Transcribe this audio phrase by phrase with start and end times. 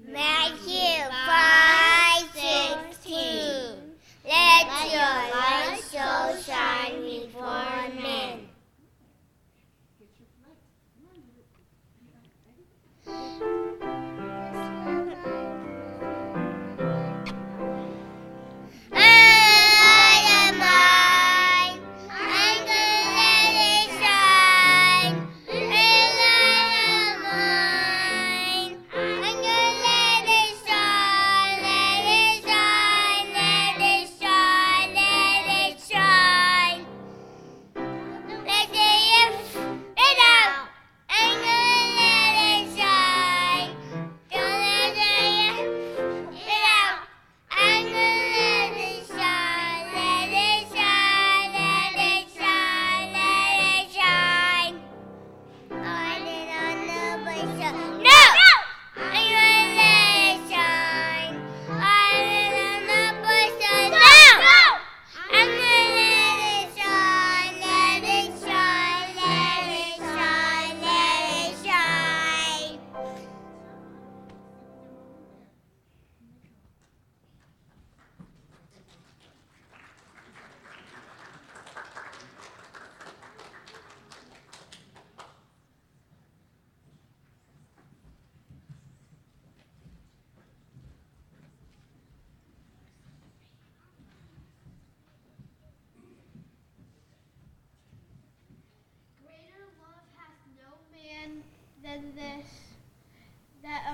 [0.00, 0.81] Magic.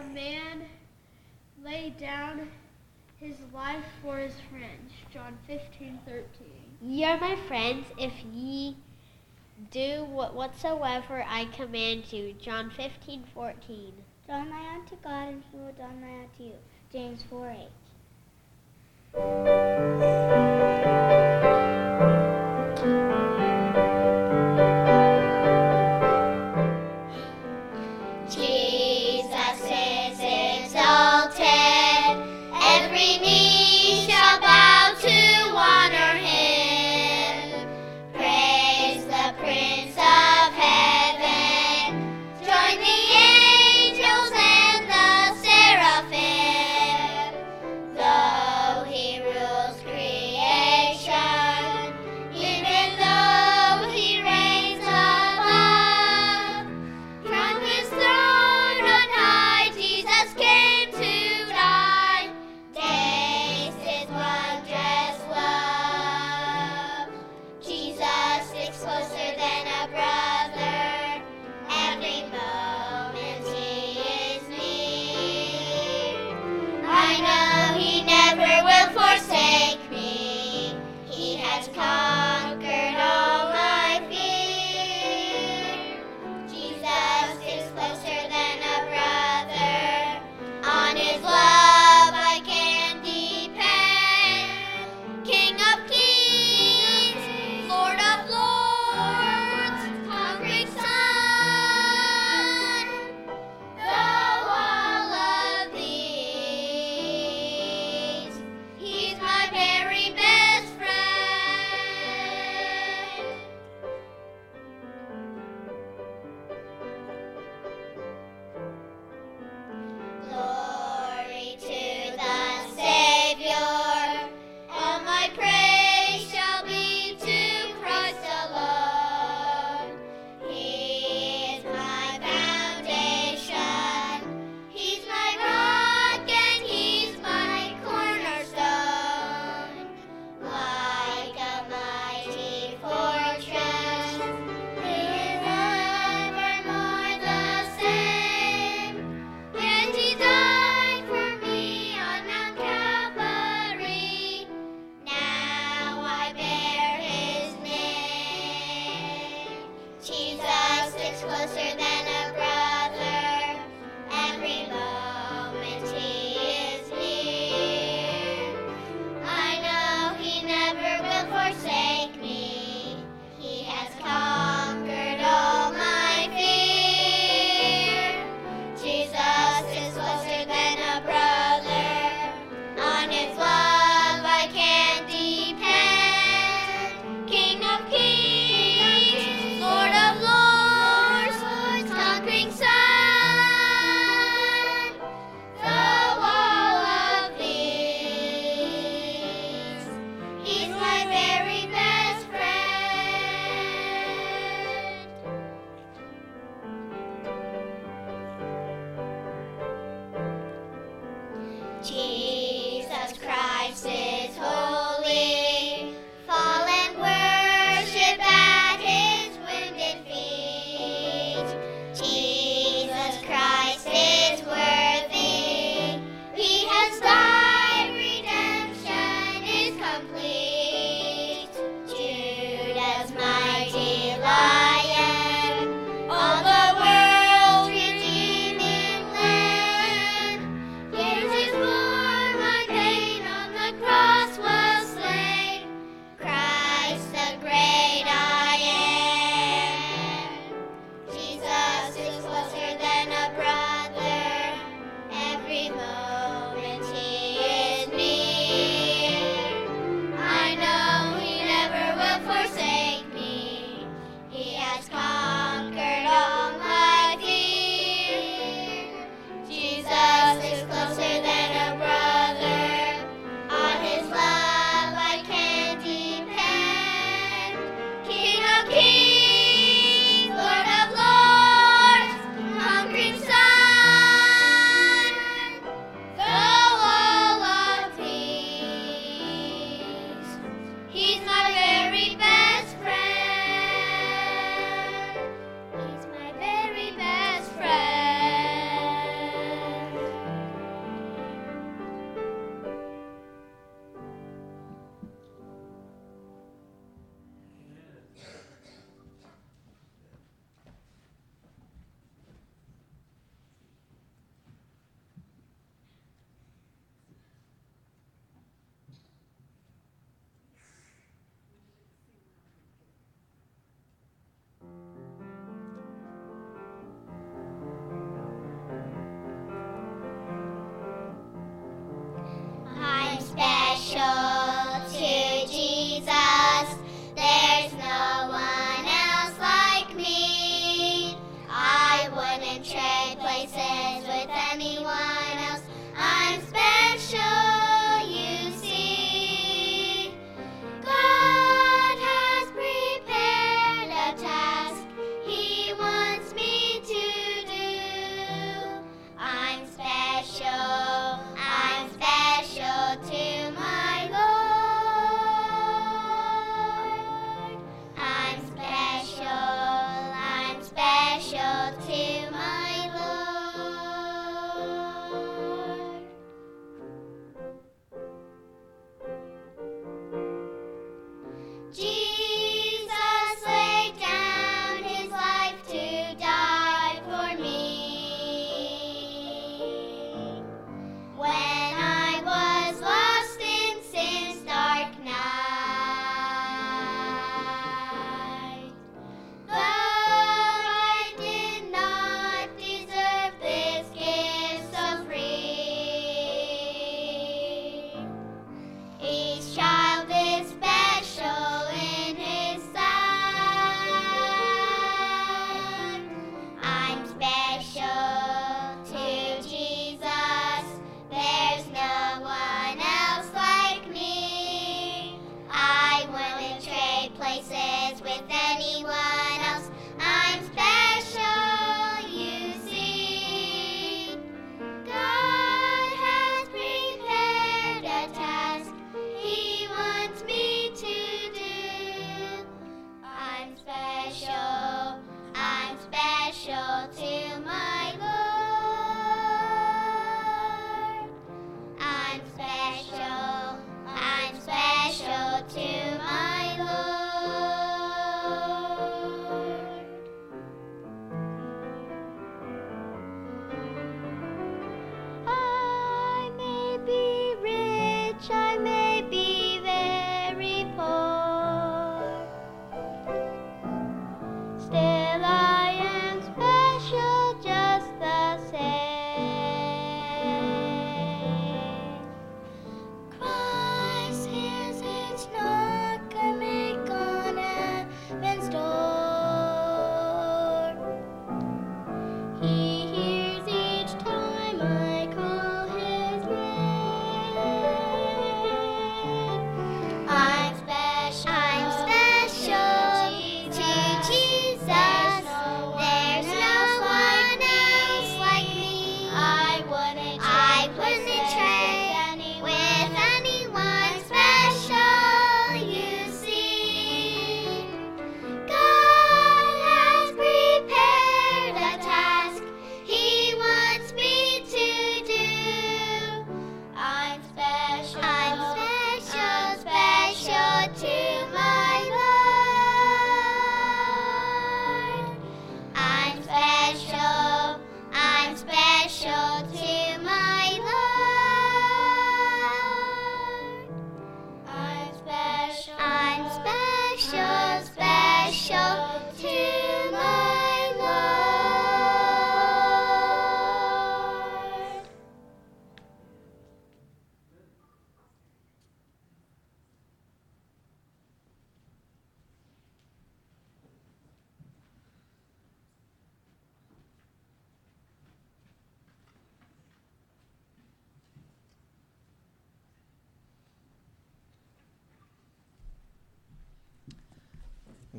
[0.08, 0.64] man
[1.64, 2.48] lay down
[3.18, 4.92] his life for his friends.
[5.12, 6.24] John 15, 13.
[6.82, 8.76] Ye are my friends if ye
[9.70, 12.34] do what whatsoever I command you.
[12.40, 13.92] John 15, 14.
[14.26, 16.54] Draw nigh unto God, and he will draw nigh unto you.
[16.92, 17.56] James 4,
[21.14, 21.17] 8.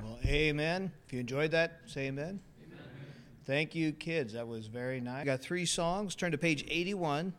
[0.04, 0.92] Well, amen.
[1.06, 2.40] If you enjoyed that, say amen.
[2.64, 2.80] amen.
[3.46, 4.34] Thank you, kids.
[4.34, 5.22] That was very nice.
[5.22, 6.16] We got three songs.
[6.16, 7.34] Turn to page 81.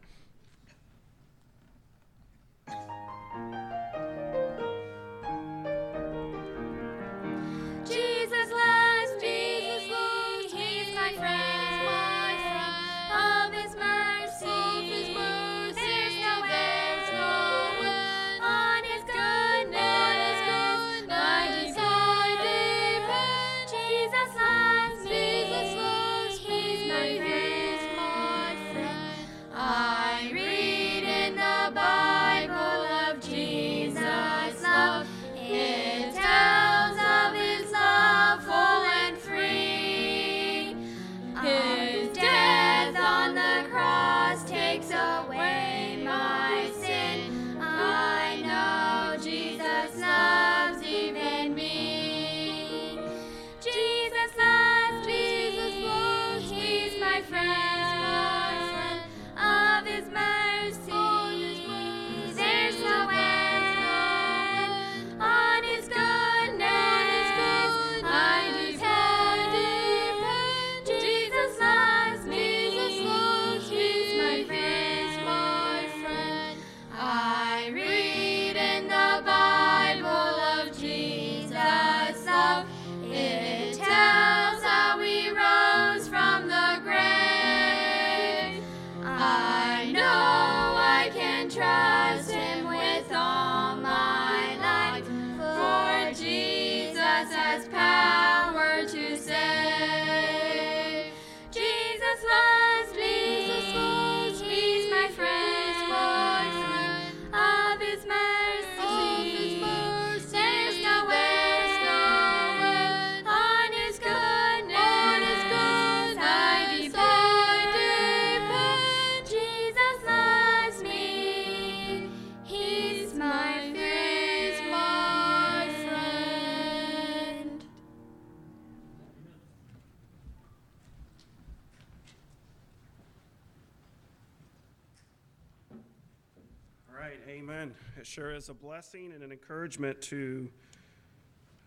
[138.11, 140.49] sure is a blessing and an encouragement to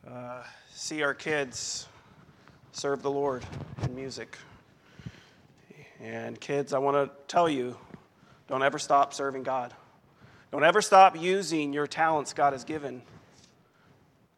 [0.05, 1.87] uh, see our kids
[2.73, 3.45] serve the Lord
[3.83, 4.37] in music.
[6.01, 7.77] And kids, I want to tell you
[8.49, 9.73] don't ever stop serving God.
[10.51, 13.03] Don't ever stop using your talents God has given.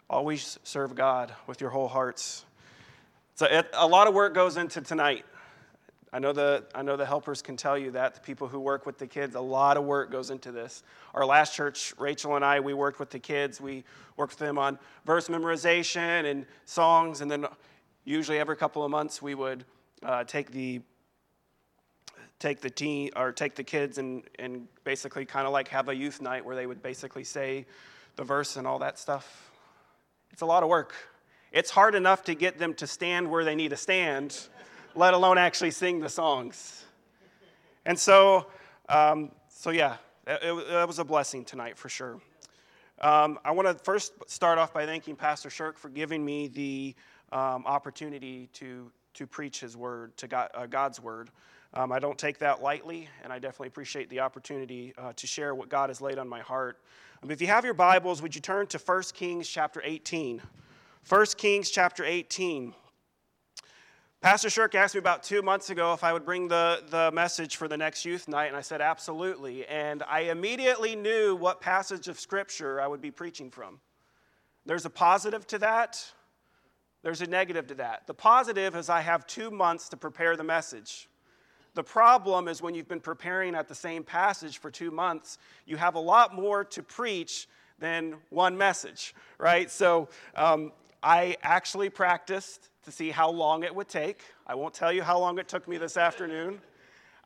[0.08, 2.46] Always serve God with your whole hearts.
[3.34, 5.26] So, it, a lot of work goes into tonight.
[6.16, 8.86] I know, the, I know the helpers can tell you that, the people who work
[8.86, 10.82] with the kids, a lot of work goes into this.
[11.14, 13.60] Our last church, Rachel and I, we worked with the kids.
[13.60, 13.84] We
[14.16, 17.46] worked with them on verse memorization and songs, and then
[18.06, 19.66] usually every couple of months we would
[20.04, 20.80] uh, take the
[22.40, 25.96] take the teen or take the kids and, and basically kind of like have a
[25.96, 27.66] youth night where they would basically say
[28.16, 29.52] the verse and all that stuff.
[30.32, 30.94] It's a lot of work.
[31.52, 34.48] It's hard enough to get them to stand where they need to stand,
[34.96, 36.86] let alone actually sing the songs.
[37.86, 38.48] And so,
[38.90, 42.20] um, so yeah, that was a blessing tonight for sure.
[43.02, 46.96] Um, I want to first start off by thanking Pastor Shirk for giving me the
[47.32, 51.30] um, opportunity to, to preach his word, to God, uh, God's word.
[51.74, 55.54] Um, I don't take that lightly, and I definitely appreciate the opportunity uh, to share
[55.54, 56.80] what God has laid on my heart.
[57.22, 60.42] Um, if you have your Bibles, would you turn to 1 Kings chapter 18?
[61.10, 62.74] 1 Kings chapter 18.
[64.26, 67.58] Pastor Shirk asked me about two months ago if I would bring the, the message
[67.58, 69.68] for the next youth night, and I said absolutely.
[69.68, 73.80] And I immediately knew what passage of Scripture I would be preaching from.
[74.66, 76.04] There's a positive to that,
[77.04, 78.08] there's a negative to that.
[78.08, 81.08] The positive is I have two months to prepare the message.
[81.76, 85.78] The problem is when you've been preparing at the same passage for two months, you
[85.78, 89.70] have a lot more to preach than one message, right?
[89.70, 90.72] So um,
[91.06, 94.24] I actually practiced to see how long it would take.
[94.48, 96.60] I won't tell you how long it took me this afternoon.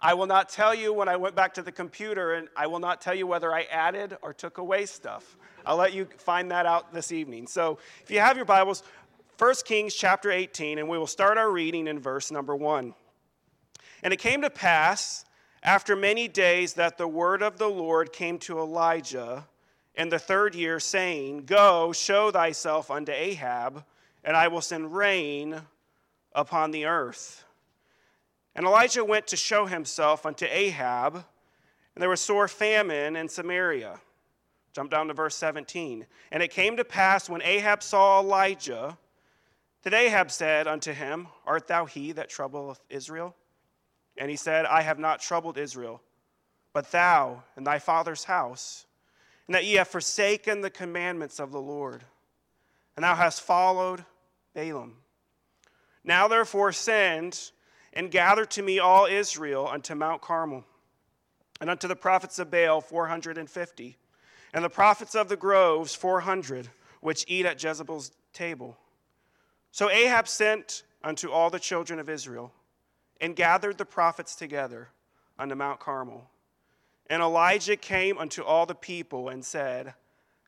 [0.01, 2.79] I will not tell you when I went back to the computer, and I will
[2.79, 5.37] not tell you whether I added or took away stuff.
[5.65, 7.47] I'll let you find that out this evening.
[7.47, 8.83] So if you have your Bibles,
[9.37, 12.93] 1 Kings chapter 18, and we will start our reading in verse number 1.
[14.03, 15.23] And it came to pass
[15.63, 19.47] after many days that the word of the Lord came to Elijah
[19.99, 23.83] in the third year, saying, Go, show thyself unto Ahab,
[24.23, 25.61] and I will send rain
[26.31, 27.43] upon the earth.
[28.55, 33.99] And Elijah went to show himself unto Ahab, and there was sore famine in Samaria.
[34.71, 36.05] Jump down to verse 17.
[36.31, 38.97] And it came to pass when Ahab saw Elijah,
[39.83, 43.35] that Ahab said unto him, Art thou he that troubleth Israel?
[44.17, 46.01] And he said, I have not troubled Israel,
[46.71, 48.85] but thou and thy father's house,
[49.49, 52.03] and that ye have forsaken the commandments of the Lord,
[52.95, 54.05] and thou hast followed
[54.55, 54.91] Baalim.
[56.03, 57.49] Now therefore send
[57.91, 60.65] and gather to me all Israel unto Mount Carmel,
[61.59, 63.97] and unto the prophets of Baal four hundred and fifty,
[64.53, 66.69] and the prophets of the groves four hundred,
[67.01, 68.77] which eat at Jezebel's table.
[69.71, 72.53] So Ahab sent unto all the children of Israel
[73.19, 74.89] and gathered the prophets together
[75.39, 76.29] unto Mount Carmel.
[77.09, 79.93] And Elijah came unto all the people and said,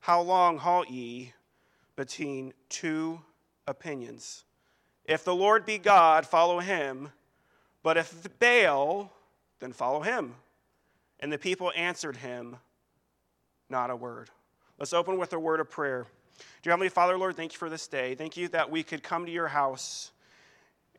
[0.01, 1.33] How long halt ye
[1.95, 3.21] between two
[3.67, 4.45] opinions?
[5.05, 7.09] If the Lord be God, follow him,
[7.81, 9.11] but if Baal,
[9.59, 10.35] then follow him.
[11.19, 12.57] And the people answered him,
[13.69, 14.29] Not a word.
[14.77, 16.05] Let's open with a word of prayer.
[16.61, 18.15] Dear Heavenly Father, Lord, thank you for this day.
[18.15, 20.11] Thank you that we could come to your house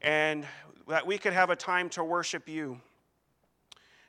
[0.01, 0.45] and
[0.89, 2.81] that we could have a time to worship you.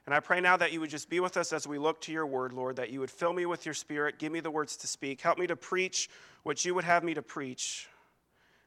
[0.05, 2.11] And I pray now that you would just be with us as we look to
[2.11, 4.75] your word, Lord, that you would fill me with your spirit, give me the words
[4.77, 6.09] to speak, help me to preach
[6.43, 7.87] what you would have me to preach.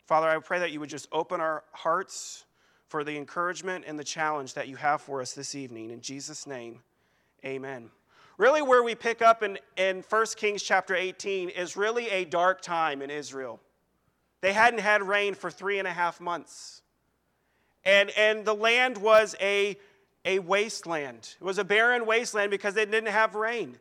[0.07, 2.47] Father, I pray that you would just open our hearts
[2.89, 5.91] for the encouragement and the challenge that you have for us this evening.
[5.91, 6.81] In Jesus' name,
[7.45, 7.91] amen.
[8.39, 12.61] Really, where we pick up in, in 1 Kings chapter 18 is really a dark
[12.61, 13.61] time in Israel.
[14.43, 16.83] They hadn't had rain for three and a half months.
[17.85, 19.77] And, and the land was a,
[20.27, 21.37] a wasteland.
[21.41, 23.79] It was a barren wasteland because they didn't have rain,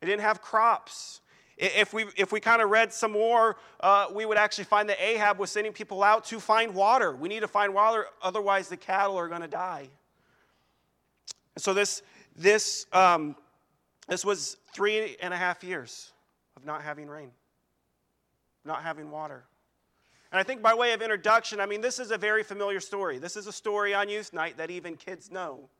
[0.00, 1.20] they didn't have crops.
[1.60, 5.02] If we, if we kind of read some more, uh, we would actually find that
[5.02, 7.16] Ahab was sending people out to find water.
[7.16, 9.88] We need to find water, otherwise, the cattle are going to die.
[11.56, 12.02] And so, this,
[12.36, 13.34] this, um,
[14.06, 16.12] this was three and a half years
[16.56, 17.32] of not having rain,
[18.64, 19.42] not having water.
[20.30, 23.18] And I think by way of introduction, I mean, this is a very familiar story.
[23.18, 25.70] This is a story on youth night that even kids know.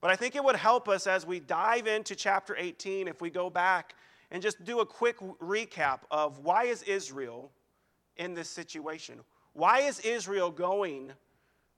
[0.00, 3.30] But I think it would help us as we dive into chapter 18 if we
[3.30, 3.94] go back
[4.30, 7.50] and just do a quick recap of why is Israel
[8.16, 9.20] in this situation?
[9.52, 11.12] Why is Israel going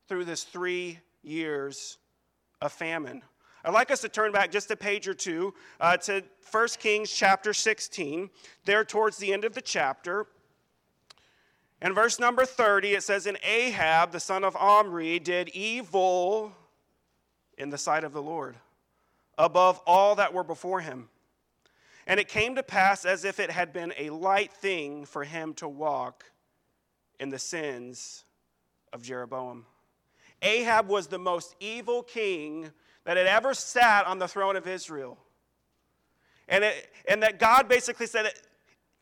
[0.08, 1.98] through this three years
[2.60, 3.22] of famine?
[3.64, 7.10] I'd like us to turn back just a page or two uh, to 1 Kings
[7.10, 8.30] chapter 16.
[8.64, 10.26] There, towards the end of the chapter,
[11.82, 16.52] in verse number 30, it says, And Ahab, the son of Omri, did evil
[17.58, 18.56] in the sight of the Lord,
[19.36, 21.08] above all that were before him.
[22.06, 25.54] And it came to pass as if it had been a light thing for him
[25.54, 26.24] to walk
[27.18, 28.24] in the sins
[28.92, 29.66] of Jeroboam.
[30.42, 32.70] Ahab was the most evil king
[33.04, 35.18] that had ever sat on the throne of Israel.
[36.48, 38.30] And, it, and that God basically said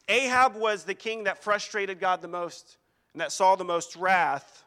[0.08, 2.76] Ahab was the king that frustrated God the most
[3.14, 4.64] and that saw the most wrath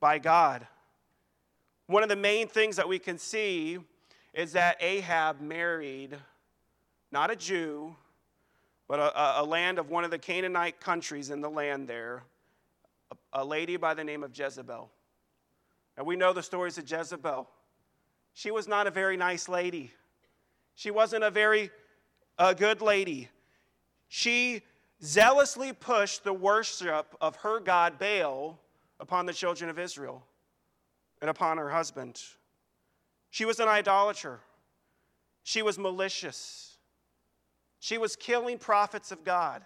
[0.00, 0.66] by God.
[1.86, 3.78] One of the main things that we can see
[4.34, 6.16] is that Ahab married
[7.10, 7.94] not a Jew,
[8.88, 12.24] but a, a, land of one of the Canaanite countries in the land there,
[13.10, 14.90] a, a lady by the name of Jezebel.
[15.96, 17.48] And we know the stories of Jezebel.
[18.32, 19.92] She was not a very nice lady.
[20.74, 21.70] She wasn't a very
[22.38, 23.28] uh, good lady.
[24.14, 24.60] She
[25.02, 28.58] zealously pushed the worship of her god Baal
[29.00, 30.22] upon the children of Israel
[31.22, 32.20] and upon her husband.
[33.30, 34.40] She was an idolater.
[35.44, 36.76] She was malicious.
[37.80, 39.64] She was killing prophets of God,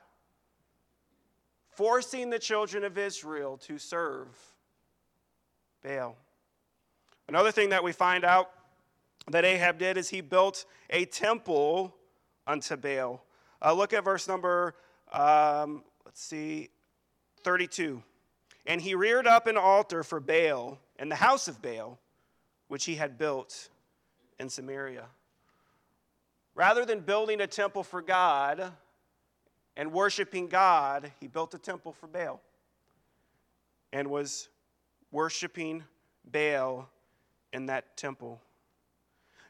[1.71, 4.29] forcing the children of Israel to serve
[5.83, 6.17] Baal.
[7.27, 8.53] Another thing that we find out
[9.29, 11.97] that Ahab did is he built a temple
[12.47, 13.26] unto Baal.
[13.67, 14.77] Uh, look at verse number,
[15.13, 16.69] um, let's see,
[17.43, 18.01] 32.
[18.65, 21.99] And he reared up an altar for Baal in the house of Baal,
[22.69, 23.69] which he had built
[24.39, 25.07] in Samaria.
[26.55, 28.73] Rather than building a temple for God
[29.77, 32.41] and worshiping God, he built a temple for Baal
[33.93, 34.49] and was
[35.11, 35.83] worshiping
[36.25, 36.89] Baal
[37.53, 38.41] in that temple.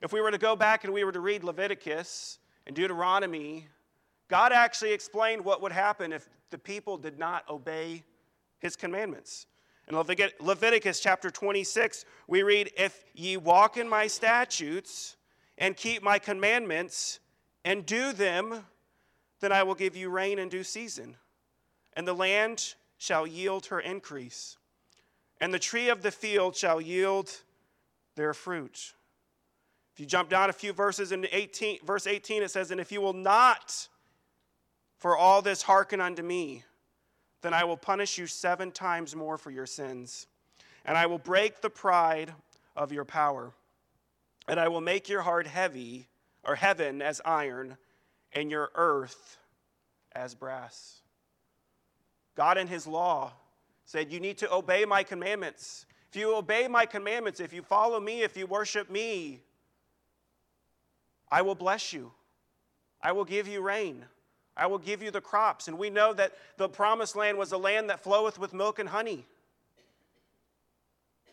[0.00, 3.66] If we were to go back and we were to read Leviticus and Deuteronomy,
[4.28, 8.02] God actually explained what would happen if the people did not obey
[8.58, 9.46] his commandments.
[9.88, 15.16] In Leviticus chapter 26, we read, If ye walk in my statutes
[15.58, 17.20] and keep my commandments
[17.64, 18.64] and do them,
[19.40, 21.16] then I will give you rain in due season,
[21.92, 24.56] and the land shall yield her increase,
[25.40, 27.30] and the tree of the field shall yield
[28.16, 28.94] their fruit.
[29.94, 32.90] If you jump down a few verses in 18, verse 18, it says, And if
[32.90, 33.88] you will not
[34.98, 36.64] for all this hearken unto me,
[37.42, 40.26] then I will punish you seven times more for your sins.
[40.84, 42.32] And I will break the pride
[42.76, 43.52] of your power.
[44.48, 46.06] And I will make your heart heavy,
[46.44, 47.76] or heaven as iron,
[48.32, 49.38] and your earth
[50.12, 51.00] as brass.
[52.36, 53.32] God in His law
[53.84, 55.86] said, You need to obey my commandments.
[56.08, 59.40] If you obey my commandments, if you follow me, if you worship me,
[61.30, 62.12] I will bless you.
[63.02, 64.04] I will give you rain.
[64.56, 65.68] I will give you the crops.
[65.68, 68.88] And we know that the promised land was a land that floweth with milk and
[68.88, 69.26] honey.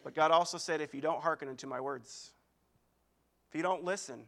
[0.03, 2.31] But God also said, if you don't hearken unto my words,
[3.49, 4.25] if you don't listen,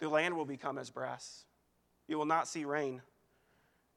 [0.00, 1.44] the land will become as brass.
[2.06, 3.00] You will not see rain.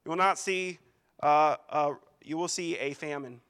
[0.05, 0.79] You will not see,
[1.21, 3.41] uh, uh, you will see a famine.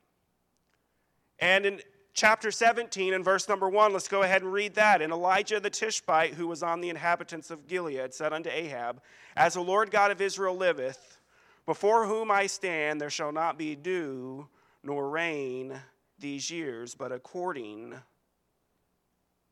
[1.38, 1.82] And in
[2.18, 5.04] chapter 17 and verse number 1, let's go ahead and read that.
[5.04, 9.02] And Elijah the Tishbite, who was on the inhabitants of Gilead, said unto Ahab,
[9.36, 11.20] As the Lord God of Israel liveth,
[11.68, 14.48] before whom I stand, there shall not be dew
[14.84, 15.80] nor rain
[16.18, 17.94] these years, but according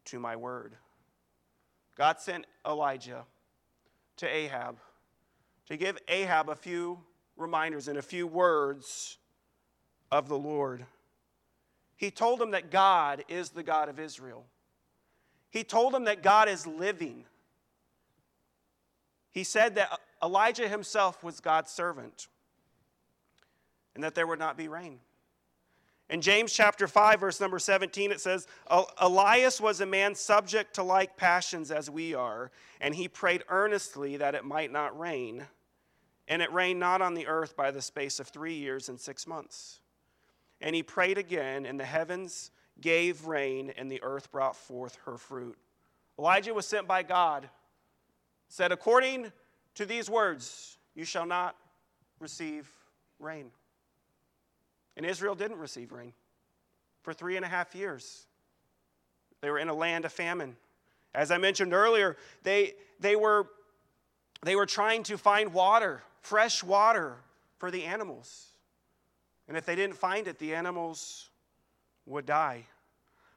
[0.05, 0.75] to my word.
[1.95, 3.25] God sent Elijah
[4.17, 4.77] to Ahab
[5.67, 6.99] to give Ahab a few
[7.37, 9.17] reminders and a few words
[10.11, 10.85] of the Lord.
[11.95, 14.45] He told them that God is the God of Israel.
[15.49, 17.25] He told them that God is living.
[19.31, 22.27] He said that Elijah himself was God's servant
[23.93, 24.99] and that there would not be rain.
[26.09, 28.45] In James chapter 5, verse number 17, it says,
[28.97, 34.17] Elias was a man subject to like passions as we are, and he prayed earnestly
[34.17, 35.47] that it might not rain.
[36.27, 39.25] And it rained not on the earth by the space of three years and six
[39.25, 39.79] months.
[40.65, 42.49] And he prayed again, and the heavens
[42.81, 45.55] gave rain, and the earth brought forth her fruit.
[46.17, 47.47] Elijah was sent by God,
[48.49, 49.31] said, According
[49.75, 51.55] to these words, you shall not
[52.19, 52.67] receive
[53.19, 53.51] rain.
[54.97, 56.13] And Israel didn't receive rain
[57.03, 58.25] for three and a half years.
[59.41, 60.55] They were in a land of famine.
[61.13, 63.49] As I mentioned earlier, they, they, were,
[64.41, 67.17] they were trying to find water, fresh water
[67.59, 68.47] for the animals.
[69.47, 71.29] And if they didn't find it, the animals
[72.05, 72.65] would die.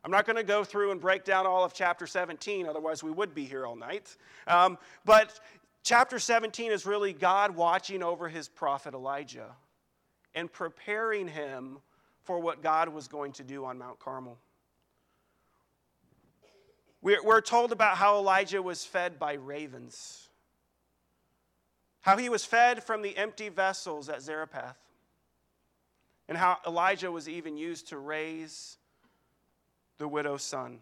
[0.04, 3.10] I'm not going to go through and break down all of chapter 17, otherwise, we
[3.10, 4.16] would be here all night.
[4.46, 5.38] Um, but
[5.82, 9.54] chapter 17 is really God watching over his prophet Elijah
[10.34, 11.78] and preparing him
[12.22, 14.38] for what God was going to do on Mount Carmel.
[17.00, 20.28] We're told about how Elijah was fed by ravens,
[22.00, 24.76] how he was fed from the empty vessels at Zarephath.
[26.28, 28.76] And how Elijah was even used to raise
[29.98, 30.78] the widow's son.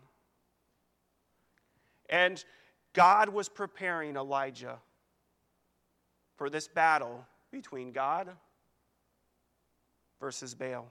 [2.08, 2.44] And
[2.92, 4.78] God was preparing Elijah
[6.36, 8.28] for this battle between God
[10.20, 10.88] versus Baal.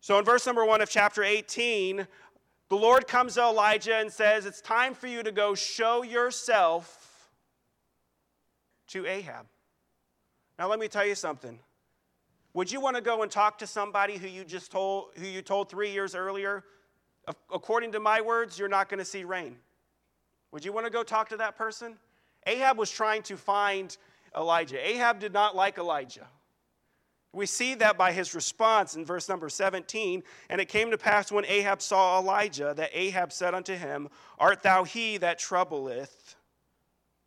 [0.00, 2.06] So in verse number one of chapter 18,
[2.68, 7.30] the Lord comes to Elijah and says, It's time for you to go show yourself
[8.88, 9.46] to Ahab.
[10.58, 11.58] Now, let me tell you something.
[12.54, 15.42] Would you want to go and talk to somebody who you just told, who you
[15.42, 16.64] told three years earlier,
[17.52, 19.56] according to my words, you're not going to see rain?
[20.52, 21.96] Would you want to go talk to that person?
[22.46, 23.96] Ahab was trying to find
[24.36, 24.78] Elijah.
[24.86, 26.26] Ahab did not like Elijah.
[27.32, 30.22] We see that by his response in verse number 17.
[30.48, 34.08] And it came to pass when Ahab saw Elijah that Ahab said unto him,
[34.38, 36.36] Art thou he that troubleth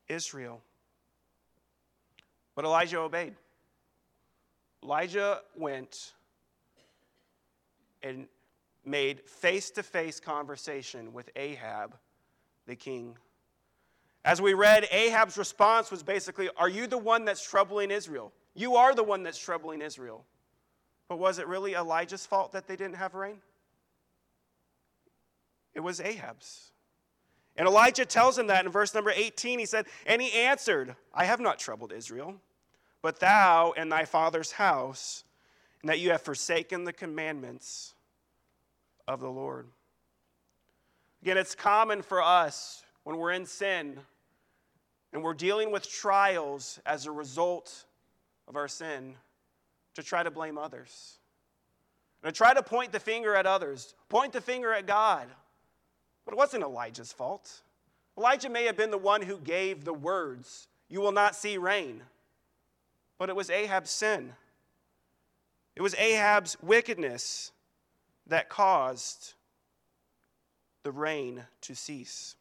[0.07, 0.61] Israel?
[2.55, 3.35] But Elijah obeyed.
[4.83, 6.13] Elijah went
[8.03, 8.27] and
[8.83, 11.95] made face to face conversation with Ahab,
[12.65, 13.15] the king.
[14.25, 18.31] As we read, Ahab's response was basically, Are you the one that's troubling Israel?
[18.53, 20.25] You are the one that's troubling Israel.
[21.07, 23.41] But was it really Elijah's fault that they didn't have rain?
[25.73, 26.71] It was Ahab's.
[27.57, 29.59] And Elijah tells him that in verse number 18.
[29.59, 32.35] He said, And he answered, I have not troubled Israel,
[33.01, 35.23] but thou and thy father's house,
[35.81, 37.95] and that you have forsaken the commandments
[39.07, 39.67] of the Lord.
[41.21, 43.99] Again, it's common for us when we're in sin
[45.13, 47.85] and we're dealing with trials as a result
[48.47, 49.15] of our sin
[49.95, 51.17] to try to blame others.
[52.23, 55.27] And to try to point the finger at others, point the finger at God.
[56.25, 57.61] But it wasn't Elijah's fault.
[58.17, 62.01] Elijah may have been the one who gave the words, You will not see rain.
[63.21, 64.33] But it was Ahab's sin.
[65.75, 67.51] It was Ahab's wickedness
[68.25, 69.35] that caused
[70.81, 72.35] the rain to cease.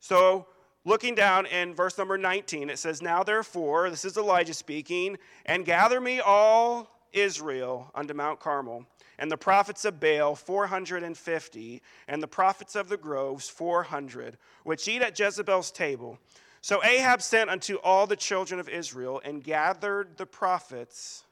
[0.00, 0.48] So,
[0.84, 5.64] looking down in verse number 19, it says, Now therefore, this is Elijah speaking, and
[5.64, 8.86] gather me all Israel unto Mount Carmel,
[9.20, 15.00] and the prophets of Baal 450, and the prophets of the groves 400, which eat
[15.00, 16.18] at Jezebel's table.
[16.66, 21.22] So Ahab sent unto all the children of Israel, and gathered the prophets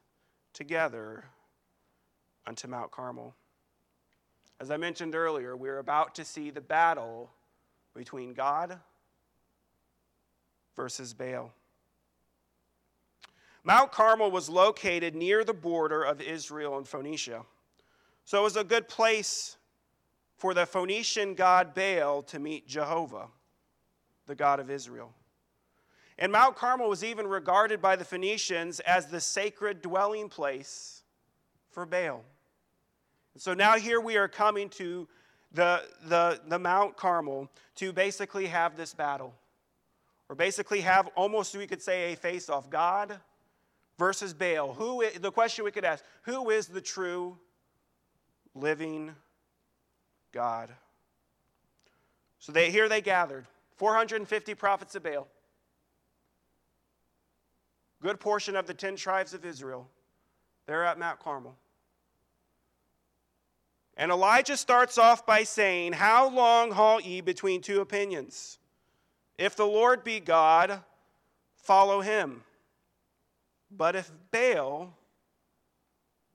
[0.52, 1.24] together
[2.46, 3.34] unto Mount Carmel.
[4.60, 7.32] As I mentioned earlier, we're about to see the battle
[7.96, 8.78] between God
[10.76, 11.50] versus Baal.
[13.64, 17.42] Mount Carmel was located near the border of Israel and Phoenicia.
[18.24, 19.56] So it was a good place
[20.36, 23.26] for the Phoenician god Baal to meet Jehovah,
[24.28, 25.12] the God of Israel.
[26.18, 31.02] And Mount Carmel was even regarded by the Phoenicians as the sacred dwelling place
[31.70, 32.24] for Baal.
[33.36, 35.08] So now here we are coming to
[35.52, 39.34] the, the, the Mount Carmel to basically have this battle
[40.28, 43.18] or basically have almost we could say a face off God
[43.98, 44.72] versus Baal.
[44.74, 47.36] Who is, the question we could ask, who is the true
[48.54, 49.14] living
[50.32, 50.70] God?
[52.38, 53.46] So they, here they gathered
[53.76, 55.26] 450 prophets of Baal.
[58.04, 59.88] Good portion of the 10 tribes of Israel.
[60.66, 61.56] They're at Mount Carmel.
[63.96, 68.58] And Elijah starts off by saying, How long halt ye between two opinions?
[69.38, 70.82] If the Lord be God,
[71.56, 72.42] follow him.
[73.70, 74.92] But if Baal,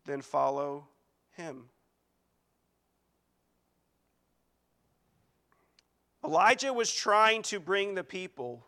[0.06, 0.88] then follow
[1.38, 1.66] him.
[6.26, 8.66] Elijah was trying to bring the people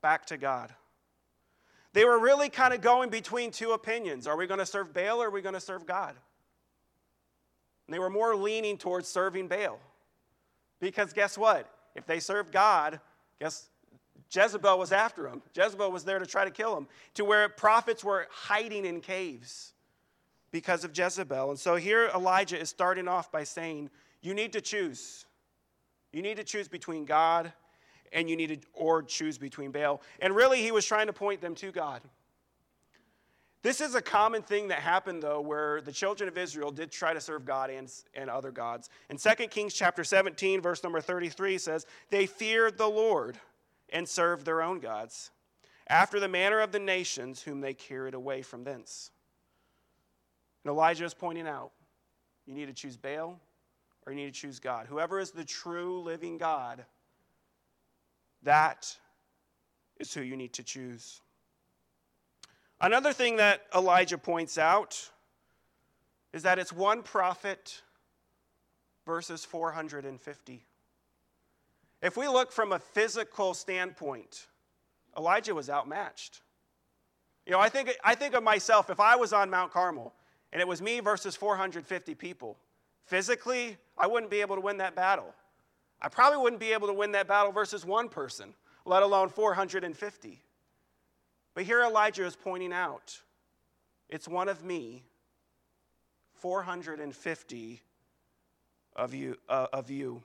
[0.00, 0.72] back to God.
[1.94, 4.26] They were really kind of going between two opinions.
[4.26, 6.16] Are we going to serve Baal or are we going to serve God?
[7.86, 9.78] And they were more leaning towards serving Baal.
[10.80, 11.70] Because guess what?
[11.94, 12.98] If they served God,
[13.40, 13.68] guess
[14.28, 15.40] Jezebel was after them.
[15.54, 19.72] Jezebel was there to try to kill them, to where prophets were hiding in caves
[20.50, 21.50] because of Jezebel.
[21.50, 23.88] And so here Elijah is starting off by saying,
[24.20, 25.26] You need to choose.
[26.12, 27.52] You need to choose between God
[28.14, 30.00] and you need to or choose between Baal.
[30.20, 32.00] And really he was trying to point them to God.
[33.62, 37.14] This is a common thing that happened, though, where the children of Israel did try
[37.14, 38.90] to serve God and, and other gods.
[39.08, 43.38] In 2 Kings chapter 17, verse number 33 says, They feared the Lord
[43.90, 45.30] and served their own gods,
[45.88, 49.10] after the manner of the nations whom they carried away from thence.
[50.62, 51.72] And Elijah is pointing out,
[52.46, 53.40] you need to choose Baal
[54.04, 54.86] or you need to choose God.
[54.86, 56.84] Whoever is the true living God,
[58.44, 58.96] that
[59.98, 61.20] is who you need to choose.
[62.80, 65.10] Another thing that Elijah points out
[66.32, 67.82] is that it's one prophet
[69.06, 70.64] versus 450.
[72.02, 74.46] If we look from a physical standpoint,
[75.16, 76.42] Elijah was outmatched.
[77.46, 80.12] You know, I think, I think of myself, if I was on Mount Carmel
[80.52, 82.58] and it was me versus 450 people,
[83.06, 85.34] physically, I wouldn't be able to win that battle.
[86.00, 88.54] I probably wouldn't be able to win that battle versus one person,
[88.84, 90.42] let alone 450.
[91.54, 93.20] But here Elijah is pointing out
[94.08, 95.02] it's one of me,
[96.34, 97.82] 450
[98.96, 99.36] of you.
[99.48, 100.22] Uh, of you.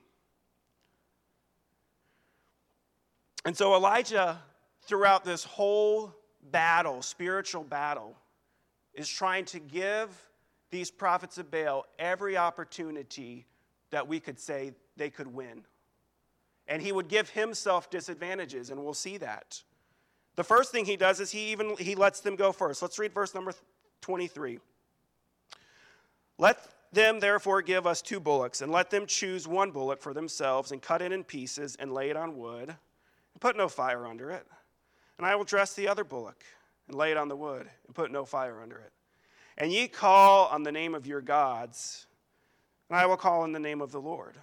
[3.46, 4.38] And so Elijah,
[4.84, 6.14] throughout this whole
[6.52, 8.16] battle, spiritual battle,
[8.94, 10.10] is trying to give
[10.72, 13.46] these prophets of Baal every opportunity
[13.92, 15.64] that we could say they could win.
[16.68, 19.64] And he would give himself disadvantages, and we'll see that.
[20.36, 22.84] The first thing he does is he even he lets them go first.
[22.84, 23.54] Let's read verse number
[24.02, 24.60] 23.
[26.38, 26.60] Let
[26.94, 30.82] them therefore give us two bullocks, and let them choose one bullock for themselves, and
[30.82, 34.46] cut it in pieces, and lay it on wood, and put no fire under it.
[35.18, 36.44] And I will dress the other bullock,
[36.88, 38.92] and lay it on the wood, and put no fire under it.
[39.58, 42.06] And ye call on the name of your gods,
[42.90, 44.36] and I will call on the name of the Lord.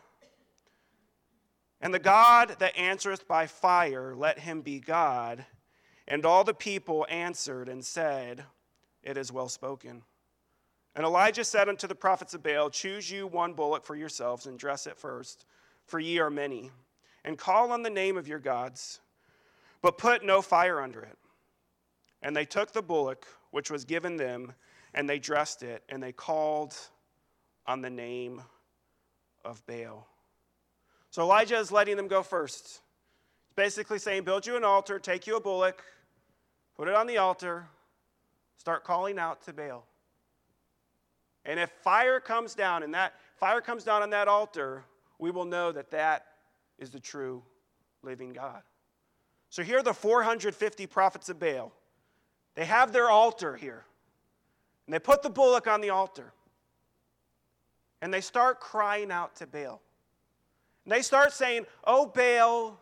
[1.81, 5.45] And the God that answereth by fire, let him be God.
[6.09, 8.45] And all the people answered and said,
[9.03, 10.03] It is well spoken.
[10.95, 14.59] And Elijah said unto the prophets of Baal, Choose you one bullock for yourselves, and
[14.59, 15.45] dress it first,
[15.85, 16.71] for ye are many.
[17.25, 19.01] And call on the name of your gods,
[19.83, 21.19] but put no fire under it.
[22.23, 24.55] And they took the bullock which was given them,
[24.95, 26.75] and they dressed it, and they called
[27.67, 28.43] on the name
[29.45, 30.07] of Baal.
[31.17, 32.83] So Elijah is letting them go first.
[33.49, 35.83] He's basically saying, Build you an altar, take you a bullock,
[36.77, 37.65] put it on the altar,
[38.59, 39.87] start calling out to Baal.
[41.47, 44.85] And if fire comes down and that fire comes down on that altar,
[45.19, 46.27] we will know that that
[46.79, 47.43] is the true
[48.03, 48.61] living God.
[49.49, 51.73] So here are the 450 prophets of Baal.
[52.57, 53.87] They have their altar here.
[54.87, 56.35] And they put the bullock on the altar.
[58.03, 59.81] And they start crying out to Baal.
[60.87, 62.79] And they start saying, Oh, Baal,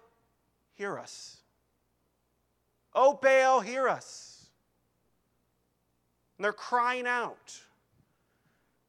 [0.75, 1.38] hear us.
[2.95, 4.47] Oh, Baal, hear us.
[6.37, 7.59] And they're crying out.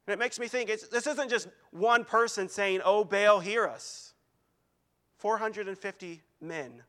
[0.06, 4.14] And it makes me think this isn't just one person saying, Oh, Baal, hear us.
[5.18, 6.84] 450 men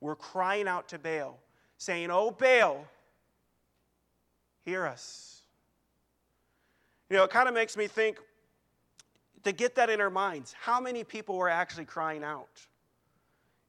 [0.00, 1.38] were crying out to Baal,
[1.78, 2.84] saying, Oh, Baal,
[4.64, 5.42] hear us.
[7.08, 8.18] You know, it kind of makes me think
[9.44, 12.66] to get that in our minds, how many people were actually crying out?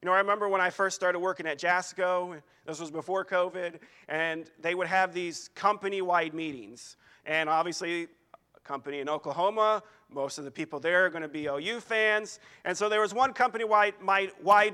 [0.02, 3.78] You know, I remember when I first started working at Jasco, this was before COVID,
[4.08, 6.96] and they would have these company wide meetings.
[7.24, 8.08] And obviously,
[8.54, 12.38] a company in Oklahoma, most of the people there are going to be OU fans.
[12.64, 13.94] And so there was one company wide,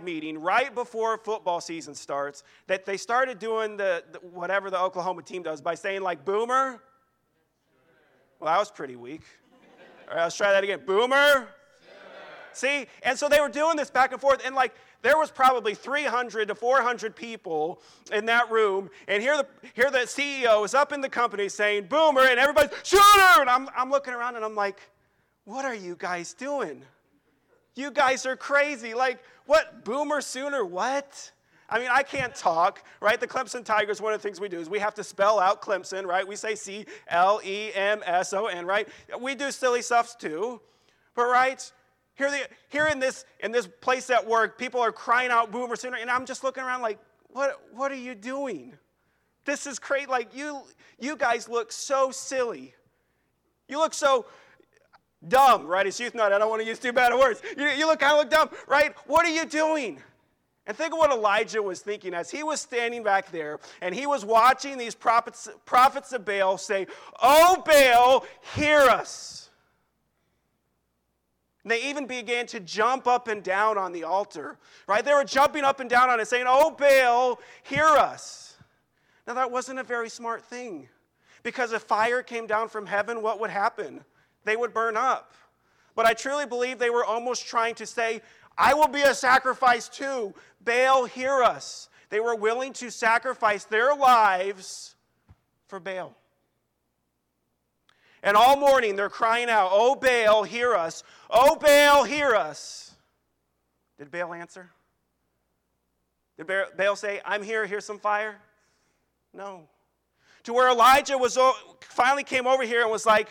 [0.05, 5.23] meeting right before football season starts that they started doing the, the whatever the Oklahoma
[5.23, 6.81] team does by saying, like, Boomer.
[8.41, 9.23] Well, that was pretty weak.
[10.11, 10.81] All right, let's try that again.
[10.85, 11.47] Boomer.
[12.53, 12.87] See?
[13.05, 16.49] And so they were doing this back and forth, and like there was probably 300
[16.49, 17.81] to 400 people
[18.13, 21.85] in that room, and here the, here the CEO is up in the company saying,
[21.85, 23.41] Boomer, and everybody's, Sooner!
[23.41, 24.81] And I'm, I'm looking around and I'm like,
[25.45, 26.83] what are you guys doing?
[27.77, 28.95] You guys are crazy.
[28.95, 29.85] Like, what?
[29.85, 30.65] Boomer sooner?
[30.65, 31.33] What?
[31.71, 33.19] I mean, I can't talk, right?
[33.19, 35.63] The Clemson Tigers, one of the things we do is we have to spell out
[35.63, 36.27] Clemson, right?
[36.27, 38.89] We say C L E M S O N, right?
[39.21, 40.61] We do silly stuff too,
[41.15, 41.71] but right?
[42.15, 45.77] Here, the, here in this in this place at work, people are crying out "Boomer
[45.77, 48.75] Sooner," and I'm just looking around like, what What are you doing?
[49.45, 50.07] This is crazy.
[50.07, 50.63] Like you,
[50.99, 52.75] you guys look so silly.
[53.69, 54.27] You look so
[55.27, 55.87] dumb, right?
[55.87, 56.33] It's youth night.
[56.33, 57.41] I don't want to use too bad of words.
[57.57, 58.95] You, you look kind of look dumb, right?
[59.07, 60.03] What are you doing?
[60.71, 64.07] And think of what Elijah was thinking as he was standing back there and he
[64.07, 66.87] was watching these prophets, prophets of Baal say,
[67.21, 69.51] Oh, Baal, hear us.
[71.65, 75.05] And they even began to jump up and down on the altar, right?
[75.05, 78.57] They were jumping up and down on it, saying, Oh, Baal, hear us.
[79.27, 80.89] Now, that wasn't a very smart thing
[81.43, 84.05] because if fire came down from heaven, what would happen?
[84.45, 85.35] They would burn up.
[85.97, 88.23] But I truly believe they were almost trying to say,
[88.61, 90.35] I will be a sacrifice too.
[90.63, 91.89] Baal, hear us.
[92.11, 94.97] They were willing to sacrifice their lives
[95.67, 96.15] for Baal.
[98.23, 101.03] And all morning they're crying out, Oh, Baal, hear us.
[101.31, 102.95] Oh, Baal, hear us.
[103.99, 104.69] Did Baal answer?
[106.37, 108.37] Did Baal say, I'm here, here's some fire?
[109.33, 109.63] No.
[110.45, 111.39] To where Elijah was
[111.81, 113.31] finally came over here and was like,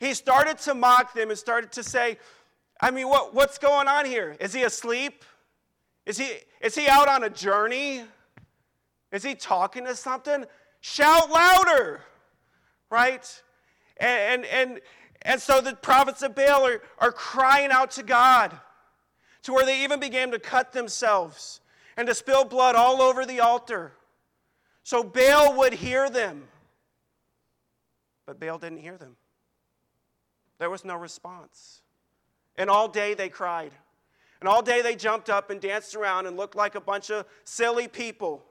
[0.00, 2.18] he started to mock them and started to say,
[2.80, 4.36] I mean, what, what's going on here?
[4.40, 5.24] Is he asleep?
[6.04, 8.04] Is he, is he out on a journey?
[9.12, 10.44] Is he talking to something?
[10.80, 12.02] Shout louder,
[12.90, 13.42] right?
[13.96, 14.80] And, and, and,
[15.22, 18.56] and so the prophets of Baal are, are crying out to God
[19.42, 21.60] to where they even began to cut themselves
[21.96, 23.92] and to spill blood all over the altar.
[24.82, 26.44] So Baal would hear them.
[28.26, 29.16] But Baal didn't hear them.
[30.58, 31.80] There was no response.
[32.58, 33.72] And all day they cried.
[34.40, 37.26] And all day they jumped up and danced around and looked like a bunch of
[37.44, 38.44] silly people.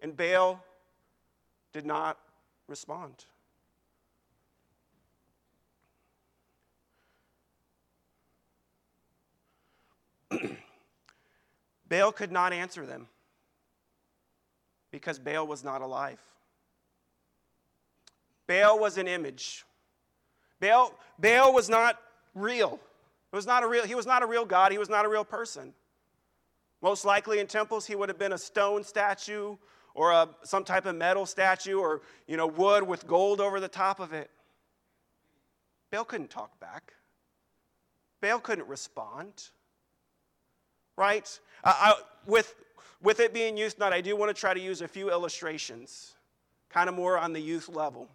[0.00, 0.64] And Baal
[1.72, 2.18] did not
[2.66, 3.26] respond.
[11.88, 13.08] Baal could not answer them
[14.90, 16.20] because Baal was not alive.
[18.46, 19.64] Baal was an image.
[20.60, 22.00] Baal, Baal was not
[22.34, 22.80] real.
[23.32, 24.72] It was not a real, he was not a real God.
[24.72, 25.72] He was not a real person.
[26.82, 29.56] Most likely in temples, he would have been a stone statue
[29.94, 33.68] or a, some type of metal statue or you know, wood with gold over the
[33.68, 34.30] top of it.
[35.90, 36.94] Baal couldn't talk back.
[38.20, 39.48] Baal couldn't respond.
[40.96, 41.38] Right?
[41.64, 41.94] I,
[42.26, 42.54] with,
[43.02, 46.14] with it being youth night, I do want to try to use a few illustrations,
[46.68, 48.08] kind of more on the youth level.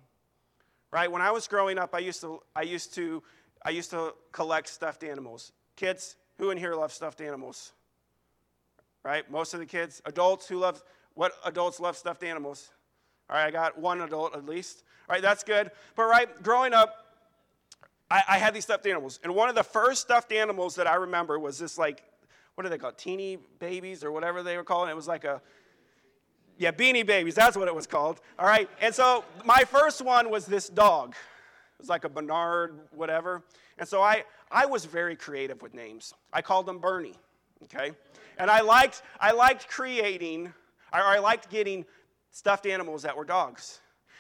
[0.92, 1.12] Right?
[1.12, 3.22] When I was growing up, I used to, I used to,
[3.66, 5.52] I used to collect stuffed animals.
[5.76, 7.74] Kids, who in here love stuffed animals?
[9.04, 9.30] Right?
[9.30, 10.82] Most of the kids, adults who love,
[11.16, 12.70] what adults love stuffed animals?
[13.30, 14.84] All right, I got one adult at least.
[15.10, 15.72] All right, that's good.
[15.96, 16.96] But right, growing up,
[18.10, 19.20] I, I, had these stuffed animals.
[19.24, 22.04] And one of the first stuffed animals that I remember was this like
[22.56, 22.98] what are they called?
[22.98, 24.90] Teeny babies or whatever they were called.
[24.90, 25.42] It was like a,
[26.58, 27.36] yeah, beanie babies.
[27.36, 28.22] That's what it was called.
[28.40, 28.70] All right.
[28.82, 31.16] And so my first one was this dog.
[31.78, 33.44] It was like a Bernard, whatever.
[33.78, 36.14] And so I, I was very creative with names.
[36.32, 37.20] I called him Bernie.
[37.64, 37.92] Okay.
[38.38, 40.54] And I liked, I liked creating,
[40.94, 41.86] or I liked getting
[42.32, 43.80] stuffed animals that were dogs.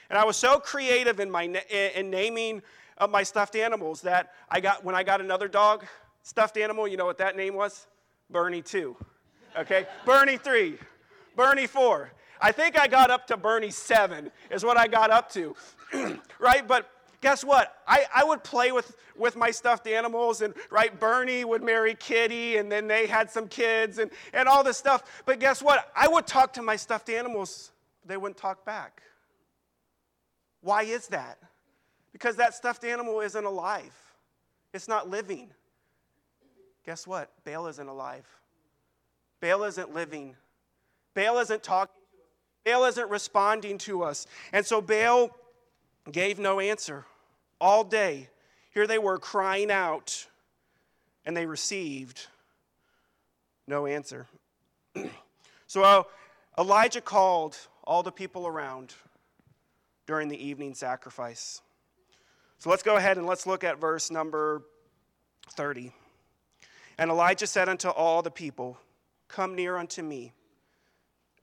[0.10, 2.62] And I was so creative in my in naming
[2.98, 5.86] of my stuffed animals that I got when I got another dog
[6.24, 6.88] stuffed animal.
[6.88, 7.88] You know what that name was?
[8.30, 8.96] Bernie 2.
[9.58, 9.86] Okay?
[10.06, 10.78] Bernie 3.
[11.36, 12.12] Bernie 4.
[12.42, 15.56] I think I got up to Bernie 7, is what I got up to.
[16.40, 16.68] right?
[16.68, 16.90] But
[17.26, 17.76] guess what?
[17.88, 22.58] I, I would play with, with my stuffed animals, and right, Bernie would marry Kitty,
[22.58, 25.24] and then they had some kids and, and all this stuff.
[25.26, 25.92] But guess what?
[25.96, 27.72] I would talk to my stuffed animals,
[28.06, 29.02] they wouldn't talk back.
[30.62, 31.40] Why is that?
[32.14, 33.96] Because that stuffed animal isn't alive,
[34.72, 35.50] it's not living.
[36.86, 37.32] Guess what?
[37.44, 38.28] Baal isn't alive.
[39.42, 40.36] Baal isn't living.
[41.16, 42.76] Baal isn't talking to us.
[42.76, 44.28] Baal isn't responding to us.
[44.54, 45.32] And so Baal
[46.12, 47.04] gave no answer
[47.60, 48.30] all day.
[48.72, 50.28] Here they were crying out,
[51.26, 52.28] and they received
[53.68, 54.28] no answer.
[55.68, 56.04] so uh,
[56.58, 58.94] Elijah called all the people around
[60.06, 61.62] during the evening sacrifice.
[62.60, 64.64] So let's go ahead and let's look at verse number
[65.52, 65.92] 30.
[66.98, 68.78] And Elijah said unto all the people,
[69.28, 70.34] Come near unto me.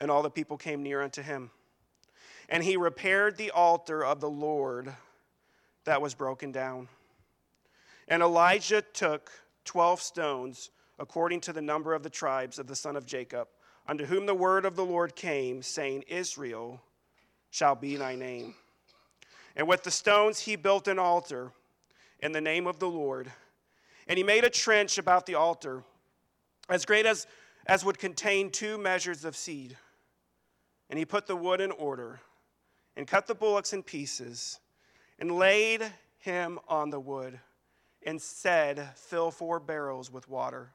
[0.00, 1.50] And all the people came near unto him.
[2.48, 4.94] And he repaired the altar of the Lord
[5.84, 6.88] that was broken down.
[8.08, 9.30] And Elijah took
[9.64, 13.48] 12 stones, according to the number of the tribes of the son of Jacob,
[13.86, 16.80] unto whom the word of the Lord came, saying, Israel
[17.50, 18.54] shall be thy name.
[19.56, 21.52] And with the stones he built an altar
[22.20, 23.30] in the name of the Lord
[24.08, 25.82] and he made a trench about the altar,
[26.68, 27.26] as great as,
[27.66, 29.76] as would contain two measures of seed.
[30.90, 32.20] And he put the wood in order,
[32.96, 34.60] and cut the bullocks in pieces,
[35.22, 35.84] and laid
[36.18, 37.38] him on the wood,
[38.04, 40.72] and said, Fill four barrels with water,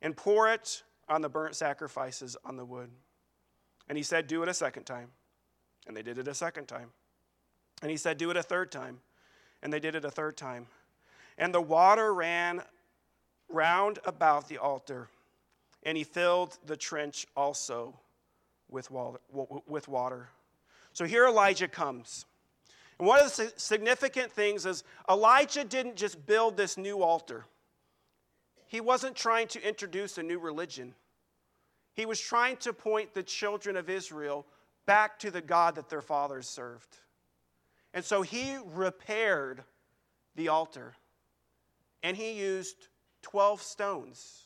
[0.00, 2.88] and pour it on the burnt sacrifices on the wood.
[3.86, 5.10] And he said, Do it a second time.
[5.86, 6.92] And they did it a second time.
[7.82, 9.00] And he said, Do it a third time.
[9.62, 10.68] And they did it a third time.
[11.36, 12.62] And the water ran
[13.50, 15.08] round about the altar,
[15.82, 18.00] and he filled the trench also
[18.70, 20.28] with water.
[20.94, 22.24] So here Elijah comes.
[22.98, 27.44] And one of the significant things is Elijah didn't just build this new altar,
[28.66, 30.94] he wasn't trying to introduce a new religion.
[31.94, 34.46] He was trying to point the children of Israel
[34.86, 36.96] back to the God that their fathers served.
[37.92, 39.64] And so he repaired
[40.36, 40.94] the altar
[42.02, 42.88] and he used
[43.22, 44.44] 12 stones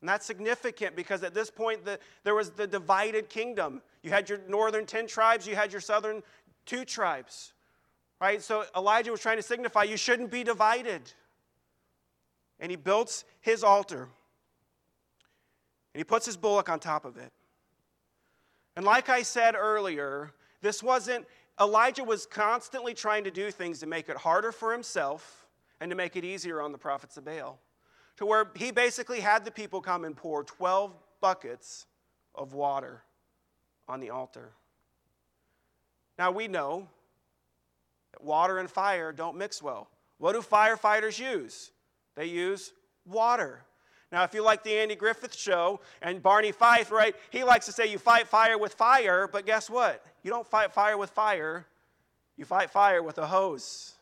[0.00, 3.82] And that's significant because at this point the, there was the divided kingdom.
[4.02, 6.22] You had your northern 10 tribes, you had your southern
[6.66, 7.52] two tribes.
[8.20, 8.40] Right?
[8.40, 11.12] So Elijah was trying to signify you shouldn't be divided.
[12.60, 14.08] And he builds his altar.
[15.94, 17.32] And he puts his bullock on top of it.
[18.76, 21.26] And like I said earlier, this wasn't,
[21.60, 25.46] Elijah was constantly trying to do things to make it harder for himself
[25.80, 27.58] and to make it easier on the prophets of Baal.
[28.18, 31.86] To where he basically had the people come and pour 12 buckets
[32.34, 33.02] of water
[33.88, 34.52] on the altar.
[36.22, 36.86] Now we know
[38.12, 39.88] that water and fire don't mix well.
[40.18, 41.72] What do firefighters use?
[42.14, 42.72] They use
[43.04, 43.64] water.
[44.12, 47.72] Now, if you like the Andy Griffith show and Barney Fife, right, he likes to
[47.72, 50.06] say you fight fire with fire, but guess what?
[50.22, 51.66] You don't fight fire with fire,
[52.36, 53.94] you fight fire with a hose,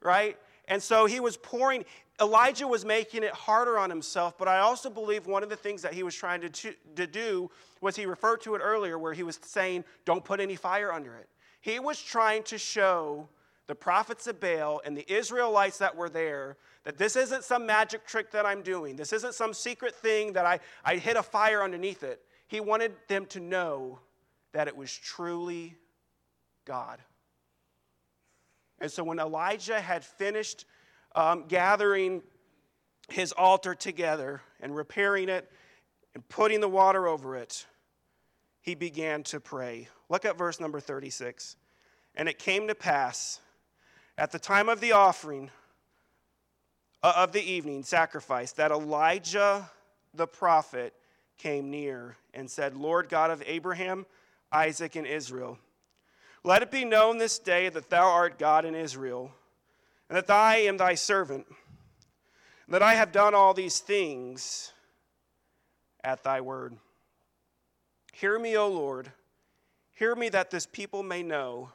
[0.00, 0.38] right?
[0.68, 1.84] And so he was pouring,
[2.18, 5.82] Elijah was making it harder on himself, but I also believe one of the things
[5.82, 7.50] that he was trying to, to do
[7.82, 11.14] was he referred to it earlier where he was saying, don't put any fire under
[11.16, 11.28] it.
[11.62, 13.28] He was trying to show
[13.68, 18.04] the prophets of Baal and the Israelites that were there that this isn't some magic
[18.04, 18.96] trick that I'm doing.
[18.96, 22.20] This isn't some secret thing that I, I hit a fire underneath it.
[22.48, 24.00] He wanted them to know
[24.52, 25.76] that it was truly
[26.64, 26.98] God.
[28.80, 30.64] And so when Elijah had finished
[31.14, 32.22] um, gathering
[33.08, 35.48] his altar together and repairing it
[36.14, 37.64] and putting the water over it,
[38.62, 39.88] he began to pray.
[40.08, 41.56] Look at verse number 36.
[42.14, 43.40] And it came to pass
[44.16, 45.50] at the time of the offering
[47.02, 49.68] uh, of the evening sacrifice that Elijah
[50.14, 50.94] the prophet
[51.38, 54.06] came near and said, Lord God of Abraham,
[54.52, 55.58] Isaac, and Israel,
[56.44, 59.32] let it be known this day that thou art God in Israel,
[60.08, 61.46] and that I am thy servant,
[62.66, 64.72] and that I have done all these things
[66.04, 66.76] at thy word.
[68.12, 69.10] Hear me, O Lord.
[69.92, 71.70] Hear me that this people may know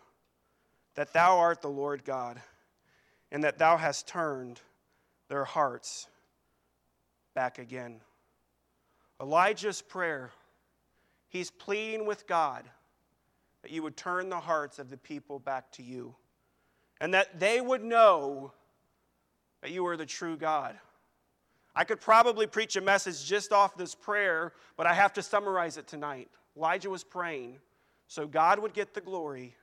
[0.95, 2.41] that thou art the Lord God,
[3.31, 4.61] and that thou hast turned
[5.29, 6.07] their hearts
[7.35, 8.01] back again.
[9.21, 10.31] Elijah's prayer,
[11.27, 12.63] he's pleading with God
[13.61, 16.15] that you would turn the hearts of the people back to you,
[17.01, 18.51] and that they would know
[19.61, 20.79] that you are the true God.
[21.77, 25.77] I could probably preach a message just off this prayer, but I have to summarize
[25.77, 26.27] it tonight.
[26.57, 27.59] Elijah was praying
[28.07, 29.55] so God would get the glory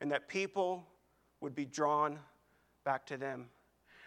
[0.00, 0.84] and that people
[1.40, 2.18] would be drawn
[2.84, 3.46] back to them.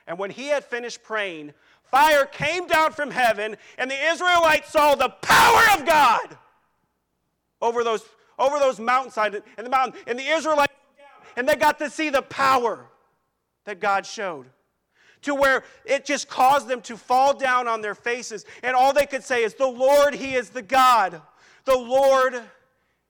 [0.05, 1.53] And when he had finished praying,
[1.83, 6.37] fire came down from heaven, and the Israelites saw the power of God
[7.61, 8.03] over those,
[8.37, 9.97] over those mountainsides and the mountain.
[10.07, 10.73] And the Israelites
[11.37, 12.85] and they got to see the power
[13.63, 14.47] that God showed.
[15.25, 18.45] To where it just caused them to fall down on their faces.
[18.63, 21.21] And all they could say is, The Lord, He is the God.
[21.65, 22.41] The Lord,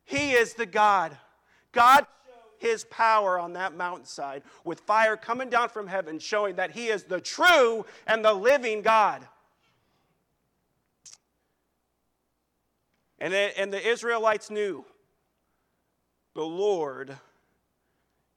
[0.03, 1.17] He is the God.
[1.71, 2.05] God
[2.57, 7.03] his power on that mountainside with fire coming down from heaven, showing that he is
[7.03, 9.27] the true and the living God.
[13.19, 14.85] And, it, and the Israelites knew
[16.33, 17.17] the Lord,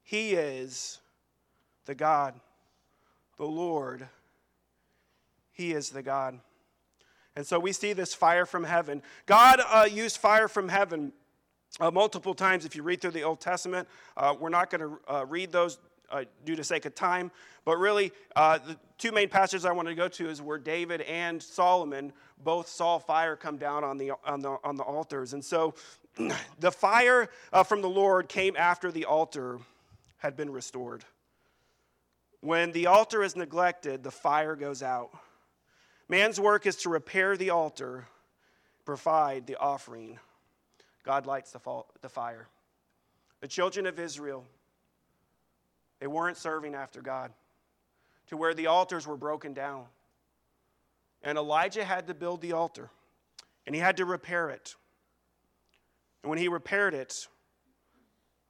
[0.02, 1.00] he is
[1.86, 2.34] the God.
[3.38, 4.08] The Lord,
[5.52, 6.40] he is the God.
[7.36, 9.00] And so we see this fire from heaven.
[9.26, 11.12] God uh, used fire from heaven
[11.78, 13.86] uh, multiple times if you read through the Old Testament.
[14.16, 15.78] Uh, we're not going to uh, read those
[16.10, 17.30] uh, due to sake of time,
[17.64, 21.02] but really uh, the two main passages I want to go to is where David
[21.02, 22.12] and Solomon
[22.42, 25.32] both saw fire come down on the, on the, on the altars.
[25.32, 25.74] And so
[26.58, 27.28] the fire
[27.66, 29.60] from the Lord came after the altar
[30.16, 31.04] had been restored.
[32.40, 35.10] When the altar is neglected, the fire goes out.
[36.08, 38.06] Man's work is to repair the altar,
[38.84, 40.18] provide the offering
[41.08, 42.48] God lights the, fall, the fire.
[43.40, 44.44] The children of Israel,
[46.00, 47.32] they weren't serving after God
[48.26, 49.86] to where the altars were broken down.
[51.22, 52.90] And Elijah had to build the altar
[53.66, 54.74] and he had to repair it.
[56.22, 57.26] And when he repaired it,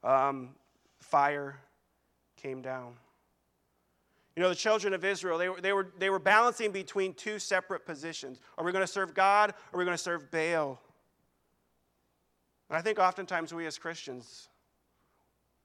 [0.02, 0.56] um,
[0.98, 1.60] fire
[2.36, 2.94] came down.
[4.38, 7.40] You know, the children of Israel, they were, they, were, they were balancing between two
[7.40, 8.38] separate positions.
[8.56, 10.80] Are we going to serve God or are we going to serve Baal?
[12.70, 14.46] And I think oftentimes we as Christians,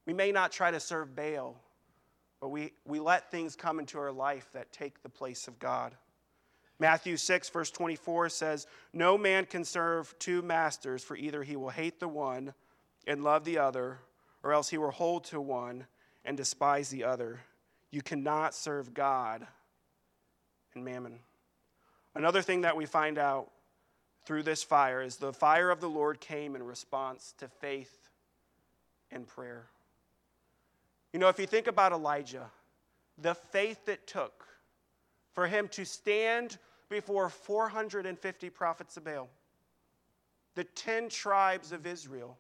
[0.08, 1.56] we may not try to serve Baal,
[2.42, 5.94] but we, we let things come into our life that take the place of God.
[6.80, 11.70] Matthew 6, verse 24 says, No man can serve two masters, for either he will
[11.70, 12.56] hate the one
[13.06, 14.00] and love the other,
[14.42, 15.86] or else he will hold to one
[16.26, 17.42] and despise the other.
[17.94, 19.46] You cannot serve God
[20.74, 21.20] and mammon.
[22.16, 23.52] Another thing that we find out
[24.26, 28.10] through this fire is the fire of the Lord came in response to faith
[29.12, 29.68] and prayer.
[31.12, 32.50] You know, if you think about Elijah,
[33.20, 34.44] the faith it took
[35.34, 36.58] for him to stand
[36.90, 39.30] before 450 prophets of Baal,
[40.56, 42.40] the 10 tribes of Israel,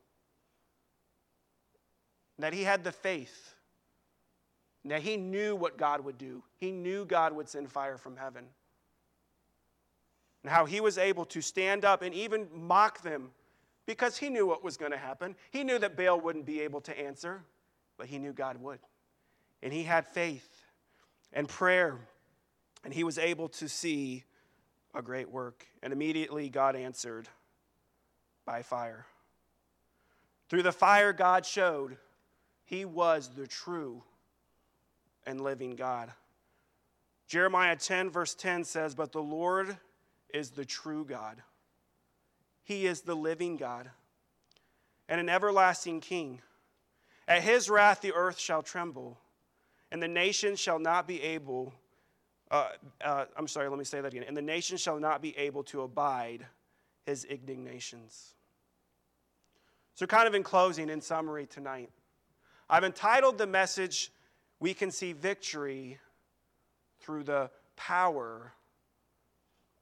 [2.40, 3.54] that he had the faith,
[4.86, 6.44] that he knew what God would do.
[6.58, 8.46] He knew God would send fire from heaven.
[10.44, 13.32] And how he was able to stand up and even mock them
[13.86, 15.36] because he knew what was going to happen.
[15.52, 17.44] He knew that Baal wouldn't be able to answer,
[17.98, 18.80] but he knew God would.
[19.62, 20.66] And he had faith
[21.32, 21.98] and prayer,
[22.84, 24.26] and he was able to see
[24.94, 25.66] a great work.
[25.82, 27.30] And immediately God answered
[28.46, 29.06] by fire.
[30.50, 31.98] Through the fire, God showed
[32.66, 34.04] he was the true
[35.26, 36.12] and living God.
[37.28, 39.78] Jeremiah 10, verse 10 says, But the Lord
[40.34, 41.42] is the true God.
[42.64, 43.90] He is the living God
[45.10, 46.42] and an everlasting King.
[47.28, 49.18] At his wrath, the earth shall tremble,
[49.92, 51.74] and the nations shall not be able.
[52.52, 52.70] Uh,
[53.04, 54.26] uh, I'm sorry, let me say that again.
[54.28, 56.46] And the nations shall not be able to abide
[57.06, 58.34] his indignations.
[59.96, 61.90] So, kind of in closing, in summary tonight,
[62.70, 64.12] I've entitled the message,
[64.64, 66.00] We Can See Victory
[67.02, 68.54] Through the Power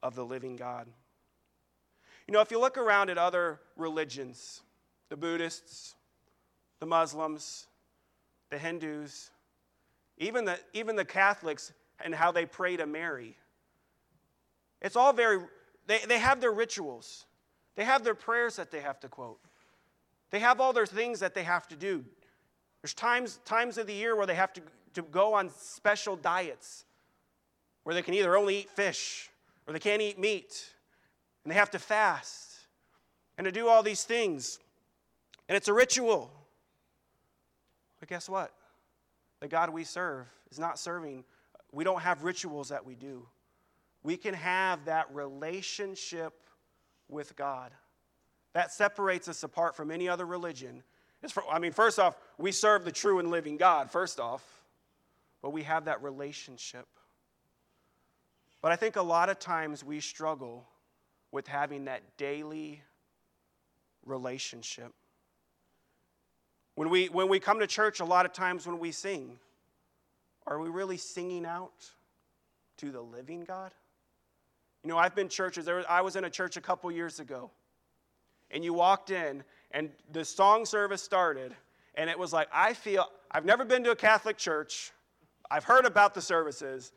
[0.02, 0.88] of the Living God.
[2.28, 4.64] You know, if you look around at other religions,
[5.10, 5.94] the Buddhists,
[6.80, 7.68] the Muslims,
[8.50, 9.30] the Hindus,
[10.18, 11.74] even the, even the Catholics,
[12.04, 13.38] and how they pray to Mary,
[14.82, 15.42] it's all very,
[15.86, 17.28] they, they have their rituals.
[17.76, 19.42] They have their prayers that they have to quote.
[20.32, 22.04] They have all their things that they have to do.
[22.82, 24.62] There's times, times of the year where they have to,
[24.94, 26.86] to go on special diets
[27.84, 29.30] where they can either only eat fish
[29.68, 30.74] or they can't eat meat
[31.44, 32.52] and they have to fast
[33.38, 34.60] and to do all these things.
[35.48, 36.32] And it's a ritual.
[38.00, 38.52] But guess what?
[39.40, 41.24] The God we serve is not serving,
[41.72, 43.26] we don't have rituals that we do.
[44.04, 46.34] We can have that relationship
[47.08, 47.72] with God.
[48.54, 50.84] That separates us apart from any other religion.
[51.30, 54.44] For, I mean, first off, we serve the true and living God, first off,
[55.42, 56.88] but we have that relationship.
[58.62, 60.68] But I think a lot of times we struggle
[61.32, 62.82] with having that daily
[64.06, 64.94] relationship.
[66.76, 69.38] When we, when we come to church, a lot of times when we sing,
[70.48, 71.90] are we really singing out
[72.78, 73.72] to the living God?
[74.84, 77.52] You know, I've been churches, I was in a church a couple years ago,
[78.50, 79.44] and you walked in,
[79.74, 81.56] and the song service started,
[81.96, 84.92] and it was like, I feel, I've never been to a Catholic church,
[85.50, 86.92] I've heard about the services,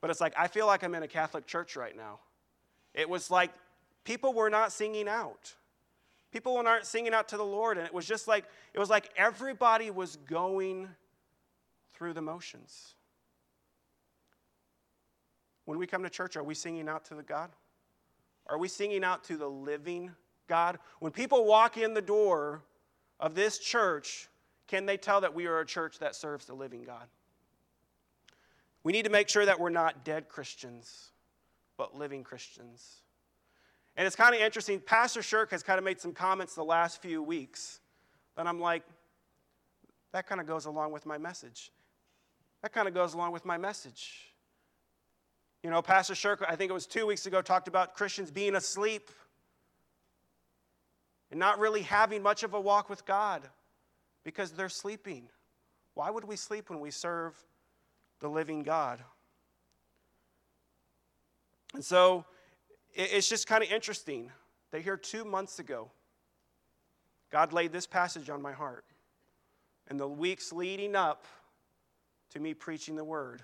[0.00, 2.20] but it's like, I feel like I'm in a Catholic church right now.
[2.94, 3.50] It was like
[4.04, 5.54] people were not singing out.
[6.32, 9.10] People weren't singing out to the Lord, and it was just like, it was like
[9.16, 10.88] everybody was going
[11.94, 12.94] through the motions.
[15.64, 17.50] When we come to church, are we singing out to the God?
[18.48, 20.12] Are we singing out to the living
[20.46, 20.78] God?
[21.00, 22.62] When people walk in the door
[23.20, 24.28] of this church,
[24.66, 27.06] can they tell that we are a church that serves the living God?
[28.82, 31.10] We need to make sure that we're not dead Christians,
[31.76, 33.02] but living Christians.
[33.96, 34.78] And it's kind of interesting.
[34.78, 37.80] Pastor Shirk has kind of made some comments the last few weeks
[38.36, 38.82] that I'm like,
[40.12, 41.72] that kind of goes along with my message.
[42.62, 44.32] That kind of goes along with my message.
[45.62, 48.54] You know, Pastor Shirk, I think it was two weeks ago, talked about Christians being
[48.54, 49.10] asleep
[51.30, 53.42] and not really having much of a walk with God
[54.24, 55.28] because they're sleeping.
[55.94, 57.34] Why would we sleep when we serve
[58.20, 59.02] the living God.
[61.74, 62.24] And so
[62.94, 64.30] it's just kind of interesting
[64.70, 65.90] that here two months ago,
[67.30, 68.84] God laid this passage on my heart.
[69.88, 71.26] And the weeks leading up
[72.30, 73.42] to me preaching the word,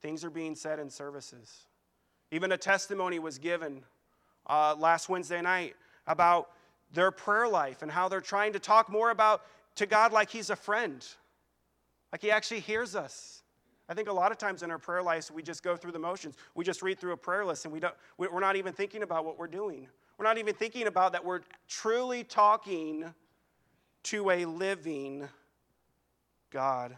[0.00, 1.66] things are being said in services.
[2.30, 3.82] Even a testimony was given
[4.46, 5.76] uh, last Wednesday night
[6.06, 6.50] about
[6.92, 9.42] their prayer life and how they're trying to talk more about
[9.76, 11.06] to God like He's a friend,
[12.12, 13.42] like He actually hears us.
[13.88, 15.98] I think a lot of times in our prayer lives, we just go through the
[15.98, 16.36] motions.
[16.54, 19.24] We just read through a prayer list and we don't, we're not even thinking about
[19.24, 19.88] what we're doing.
[20.18, 23.14] We're not even thinking about that we're truly talking
[24.04, 25.28] to a living
[26.50, 26.96] God.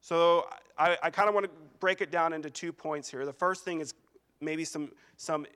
[0.00, 3.26] So I, I kind of want to break it down into two points here.
[3.26, 3.92] The first thing is
[4.40, 5.46] maybe some, some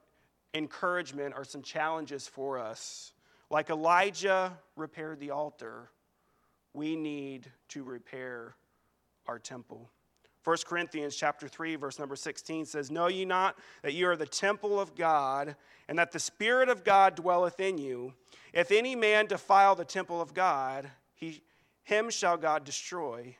[0.55, 3.13] encouragement or some challenges for us.
[3.51, 5.91] Like Elijah repaired the altar,
[6.73, 8.55] we need to repair
[9.27, 9.91] our temple.
[10.45, 14.27] 1 Corinthians chapter 3 verse number 16 says, "Know ye not that you are the
[14.27, 15.57] temple of God,
[15.89, 18.15] and that the spirit of God dwelleth in you?
[18.53, 21.43] If any man defile the temple of God, he,
[21.83, 23.37] him shall God destroy,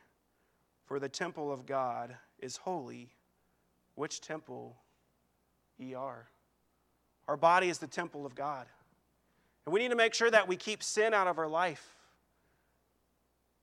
[0.85, 3.15] for the temple of God is holy,
[3.95, 4.77] which temple
[5.79, 6.29] ye are."
[7.31, 8.67] Our body is the temple of God.
[9.65, 11.95] And we need to make sure that we keep sin out of our life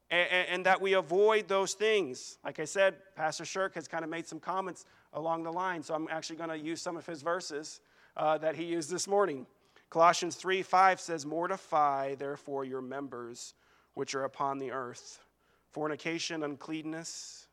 [0.09, 2.38] and, and, and, that we avoid those things.
[2.45, 5.93] Like I said, Pastor Shirk has kind of made some comments along the line, so
[5.93, 7.82] I'm actually going to use some of his verses
[8.15, 9.45] uh, that he used this morning.
[9.89, 13.53] Colossians 3 5 says, Mortify therefore your members
[13.95, 15.20] which are upon the earth
[15.72, 17.47] fornication, uncleanness,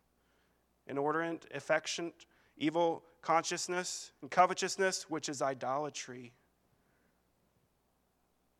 [0.87, 2.13] inordinate affection,
[2.57, 6.33] evil consciousness, and covetousness, which is idolatry.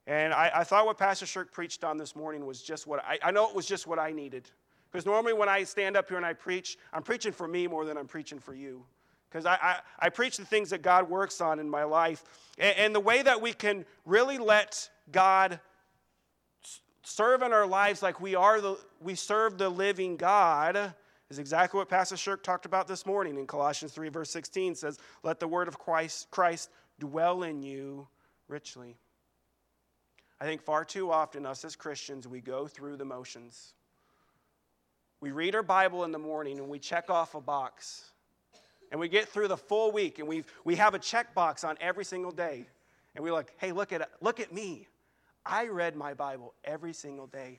[0.07, 3.19] And I, I, thought what Pastor Shirk preached on this morning was just what I,
[3.23, 4.51] I know it was just what I needed.
[4.91, 7.85] Because normally when I stand up here and I preach, I'm preaching for me more
[7.85, 8.85] than I'm preaching for you.
[9.31, 12.23] Because I, I, I, preach the things that God works on in my life.
[12.59, 15.59] And, and the way that we can really let God
[17.03, 20.95] serve in our lives like we are the, we serve the living God
[21.35, 25.01] is exactly what Pastor Shirk talked about this morning in Colossians 3, verse 16 says,
[25.25, 26.71] Let the word of Christ, Christ
[27.01, 28.07] dwell in you
[28.47, 28.97] richly.
[30.41, 33.75] I think far too often, us as Christians, we go through the motions.
[35.21, 38.13] We read our Bible in the morning and we check off a box.
[38.93, 41.77] And we get through the full week and we we have a check box on
[41.81, 42.65] every single day.
[43.17, 44.87] And we're like, hey, look at, look at me.
[45.45, 47.59] I read my Bible every single day.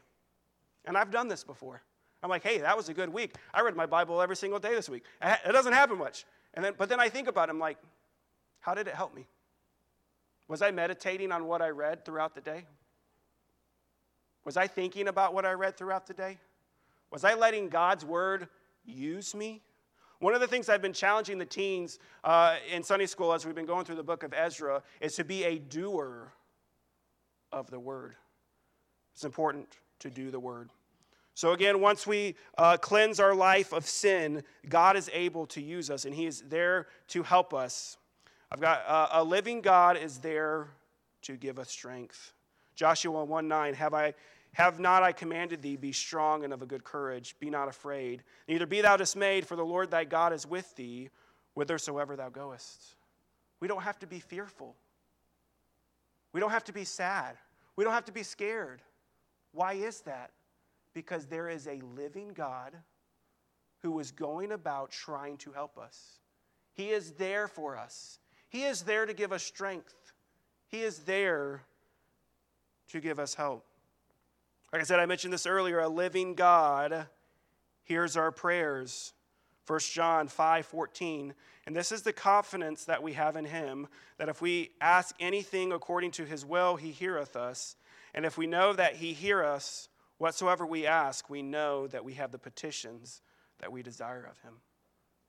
[0.86, 1.82] And I've done this before.
[2.26, 3.36] I'm like, hey, that was a good week.
[3.54, 5.04] I read my Bible every single day this week.
[5.22, 6.26] It doesn't happen much.
[6.56, 7.78] And then, but then I think about it, I'm like,
[8.62, 9.28] how did it help me?
[10.48, 12.66] Was I meditating on what I read throughout the day?
[14.44, 16.40] Was I thinking about what I read throughout the day?
[17.12, 18.48] Was I letting God's word
[18.86, 19.62] use me?
[20.18, 23.54] One of the things I've been challenging the teens uh, in Sunday school as we've
[23.54, 26.34] been going through the book of Ezra is to be a doer
[27.52, 28.16] of the word.
[29.14, 29.68] It's important
[30.00, 30.72] to do the word.
[31.36, 35.90] So, again, once we uh, cleanse our life of sin, God is able to use
[35.90, 37.98] us and He is there to help us.
[38.50, 40.70] I've got uh, a living God is there
[41.24, 42.32] to give us strength.
[42.74, 44.14] Joshua 1 9, have I
[44.54, 48.24] have not I commanded thee, be strong and of a good courage, be not afraid,
[48.48, 51.10] neither be thou dismayed, for the Lord thy God is with thee
[51.56, 52.96] whithersoever thou goest.
[53.60, 54.76] We don't have to be fearful.
[56.32, 57.36] We don't have to be sad.
[57.76, 58.82] We don't have to be scared.
[59.52, 60.32] Why is that?
[60.96, 62.76] Because there is a living God
[63.84, 66.18] who is going about trying to help us.
[66.74, 68.18] He is there for us.
[68.50, 69.93] He is there to give us strength.
[70.68, 71.62] He is there
[72.89, 73.64] to give us help.
[74.74, 77.06] Like I said, I mentioned this earlier a living God
[77.84, 79.14] hears our prayers.
[79.68, 81.34] 1 John 5 14.
[81.66, 83.88] And this is the confidence that we have in him
[84.18, 87.76] that if we ask anything according to his will, he heareth us.
[88.14, 92.13] And if we know that he hear us, whatsoever we ask, we know that we
[92.13, 93.22] have the petitions
[93.59, 94.55] that we desire of him.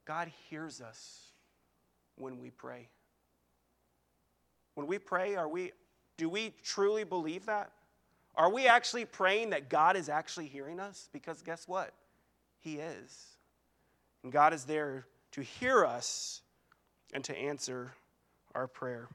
[0.05, 1.31] God hears us
[2.15, 2.89] when we pray.
[4.75, 5.71] When we pray, are we
[6.17, 7.71] do we truly believe that?
[8.35, 11.09] Are we actually praying that God is actually hearing us?
[11.11, 11.93] Because guess what?
[12.59, 13.25] He is.
[14.23, 16.41] And God is there to hear us
[17.13, 17.93] and to answer
[18.53, 19.07] our prayer.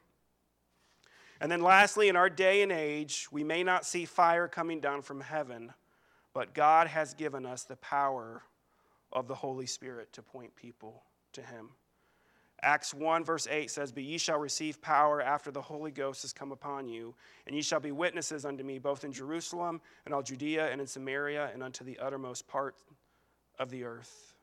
[1.43, 5.01] And then, lastly, in our day and age, we may not see fire coming down
[5.01, 5.73] from heaven,
[6.33, 8.43] but God has given us the power
[9.11, 11.71] of the Holy Spirit to point people to Him.
[12.61, 16.31] Acts 1, verse 8 says, But ye shall receive power after the Holy Ghost has
[16.31, 17.13] come upon you,
[17.45, 20.87] and ye shall be witnesses unto me both in Jerusalem and all Judea and in
[20.87, 22.75] Samaria and unto the uttermost part
[23.59, 24.33] of the earth.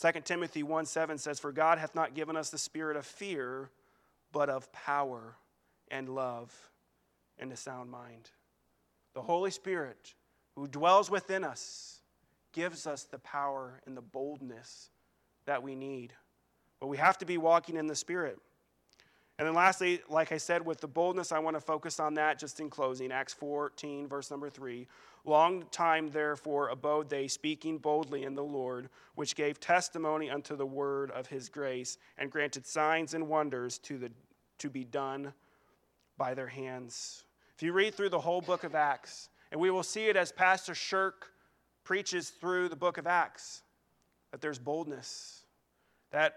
[0.00, 3.68] 2 Timothy 1 7 says, For God hath not given us the spirit of fear,
[4.32, 5.36] but of power
[5.90, 6.52] and love
[7.38, 8.30] and a sound mind.
[9.14, 10.14] The Holy Spirit,
[10.54, 12.00] who dwells within us,
[12.52, 14.90] gives us the power and the boldness
[15.46, 16.12] that we need.
[16.80, 18.38] But we have to be walking in the Spirit.
[19.38, 22.40] And then lastly, like I said, with the boldness, I want to focus on that
[22.40, 23.12] just in closing.
[23.12, 24.86] Acts 14, verse number 3.
[25.24, 30.66] Long time, therefore, abode they, speaking boldly in the Lord, which gave testimony unto the
[30.66, 34.10] word of his grace, and granted signs and wonders to, the,
[34.58, 35.32] to be done
[36.16, 37.24] by their hands.
[37.54, 40.32] If you read through the whole book of Acts, and we will see it as
[40.32, 41.30] Pastor Shirk
[41.84, 43.62] preaches through the book of Acts,
[44.32, 45.42] that there's boldness,
[46.10, 46.34] that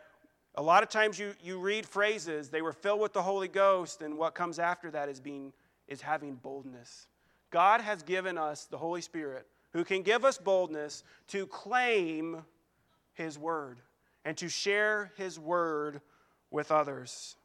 [0.55, 4.01] a lot of times you, you read phrases, they were filled with the Holy Ghost,
[4.01, 5.53] and what comes after that is being
[5.87, 7.07] is having boldness.
[7.51, 12.43] God has given us the Holy Spirit who can give us boldness to claim
[13.13, 13.79] His Word
[14.25, 16.01] and to share His Word
[16.49, 17.35] with others.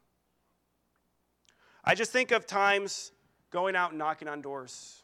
[1.84, 3.12] I just think of times
[3.50, 5.02] going out and knocking on doors.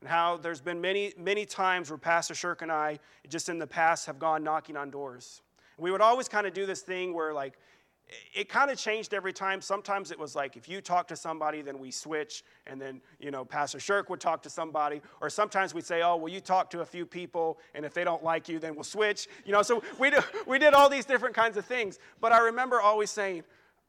[0.00, 2.98] And how there's been many, many times where Pastor Shirk and I,
[3.28, 5.42] just in the past, have gone knocking on doors.
[5.78, 7.58] We would always kind of do this thing where, like,
[8.34, 9.60] it kind of changed every time.
[9.60, 13.30] Sometimes it was like if you talk to somebody, then we switch, and then you
[13.30, 16.70] know Pastor Shirk would talk to somebody, or sometimes we'd say, "Oh, well, you talk
[16.70, 19.62] to a few people, and if they don't like you, then we'll switch." You know,
[19.62, 21.98] so we did, we did all these different kinds of things.
[22.20, 23.44] But I remember always saying,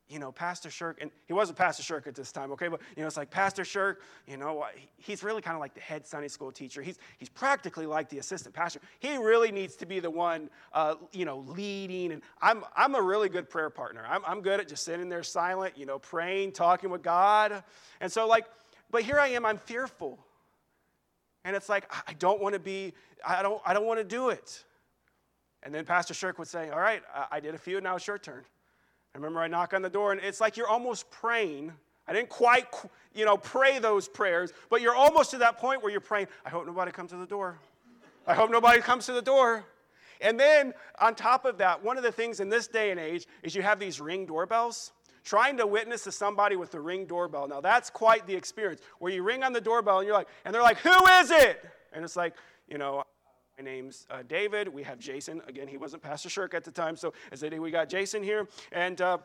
[0.07, 3.01] you know, Pastor Shirk, and he wasn't Pastor Shirk at this time, okay, but you
[3.01, 4.63] know, it's like Pastor Shirk, you know,
[4.97, 6.83] he's really kind of like the head Sunday school teacher.
[6.83, 8.81] He's he's practically like the assistant pastor.
[8.99, 12.11] He really needs to be the one, uh, you know, leading.
[12.11, 14.03] And I'm I'm a really good prayer partner.
[14.07, 17.63] I'm I'm good at just sitting there silent, you know, praying, talking with God.
[17.99, 18.45] And so like,
[18.91, 20.19] but here I am, I'm fearful,
[21.43, 22.93] and it's like I don't want to be,
[23.25, 24.63] I don't I don't want to do it.
[25.63, 28.05] And then Pastor Shirk would say, "All right, I, I did a few, now it's
[28.05, 28.43] your turn."
[29.15, 31.71] I remember I knock on the door, and it's like you're almost praying.
[32.05, 32.67] I didn't quite,
[33.13, 36.49] you know, pray those prayers, but you're almost to that point where you're praying, I
[36.49, 37.57] hope nobody comes to the door.
[38.27, 39.63] I hope nobody comes to the door.
[40.19, 43.25] And then on top of that, one of the things in this day and age
[43.41, 44.91] is you have these ring doorbells.
[45.23, 47.47] Trying to witness to somebody with the ring doorbell.
[47.47, 50.53] Now that's quite the experience where you ring on the doorbell and you're like, and
[50.53, 51.65] they're like, who is it?
[51.93, 52.35] And it's like,
[52.67, 53.03] you know,
[53.57, 54.67] my name's uh, David.
[54.67, 55.41] We have Jason.
[55.47, 58.49] Again, he wasn't Pastor Shirk at the time, so as I we got Jason here.
[58.73, 59.19] And uh,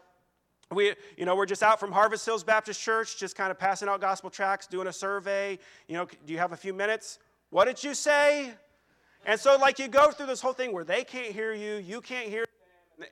[0.70, 3.88] we, you know, we're just out from Harvest Hills Baptist Church, just kind of passing
[3.88, 5.58] out gospel tracts, doing a survey.
[5.88, 7.18] You know, do you have a few minutes?
[7.50, 8.52] What did you say?
[9.26, 12.00] And so, like, you go through this whole thing where they can't hear you, you
[12.00, 12.44] can't hear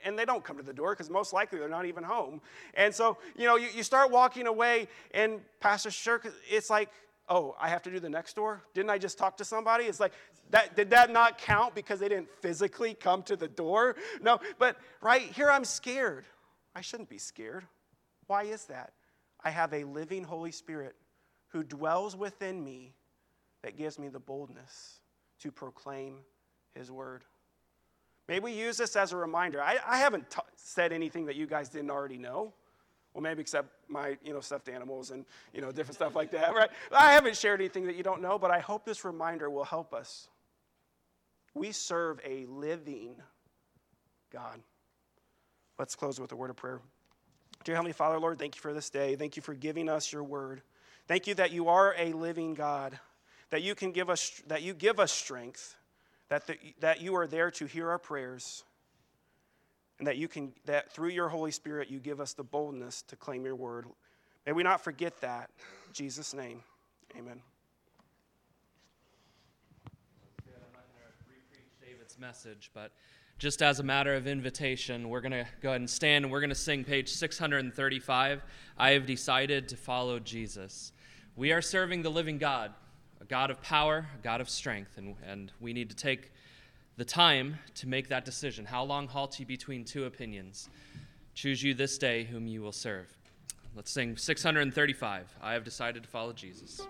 [0.04, 2.42] and they don't come to the door because most likely they're not even home.
[2.74, 6.90] And so, you know, you, you start walking away, and Pastor Shirk, it's like,
[7.28, 8.62] oh, I have to do the next door?
[8.74, 9.84] Didn't I just talk to somebody?
[9.84, 10.12] It's like,
[10.50, 13.96] that, did that not count because they didn't physically come to the door?
[14.22, 16.24] No, but right here I'm scared.
[16.74, 17.64] I shouldn't be scared.
[18.26, 18.92] Why is that?
[19.42, 20.96] I have a living Holy Spirit
[21.48, 22.94] who dwells within me
[23.62, 25.00] that gives me the boldness
[25.40, 26.18] to proclaim
[26.74, 27.24] his word.
[28.28, 29.62] Maybe we use this as a reminder.
[29.62, 32.52] I, I haven't t- said anything that you guys didn't already know.
[33.14, 36.54] Well, maybe except my, you know, stuffed animals and, you know, different stuff like that,
[36.54, 36.70] right?
[36.92, 39.92] I haven't shared anything that you don't know, but I hope this reminder will help
[39.92, 40.28] us.
[41.54, 43.16] We serve a living
[44.32, 44.60] God.
[45.78, 46.80] Let's close with a word of prayer.
[47.64, 49.16] Dear Heavenly Father, Lord, thank you for this day.
[49.16, 50.62] Thank you for giving us your word.
[51.06, 52.98] Thank you that you are a living God,
[53.50, 55.76] that you can give us, that you give us strength,
[56.28, 58.64] that, the, that you are there to hear our prayers
[59.98, 63.16] and that you can that through your holy spirit you give us the boldness to
[63.16, 63.86] claim your word
[64.46, 65.50] may we not forget that
[65.86, 66.62] in jesus name
[67.16, 67.40] amen
[72.08, 72.92] David's message, but
[73.38, 76.40] just as a matter of invitation, we're going to go ahead and stand and we're
[76.40, 78.42] going to sing page 635.
[78.78, 80.92] I have decided to follow Jesus.
[81.36, 82.72] We are serving the living God,
[83.20, 86.32] a God of power, a God of strength, and, and we need to take
[86.98, 88.64] the time to make that decision.
[88.64, 90.68] How long halt ye between two opinions?
[91.32, 93.06] Choose you this day whom you will serve.
[93.76, 95.36] Let's sing 635.
[95.40, 96.80] I have decided to follow Jesus.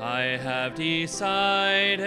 [0.00, 2.02] I have decided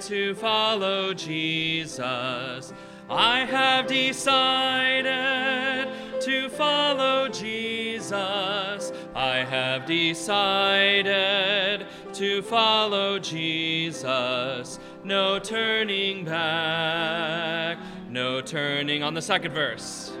[0.00, 2.72] to follow Jesus.
[3.08, 5.88] I have decided
[6.20, 8.90] to follow Jesus.
[9.14, 14.80] I have decided to follow Jesus.
[15.04, 20.12] No turning back, no turning on the second verse.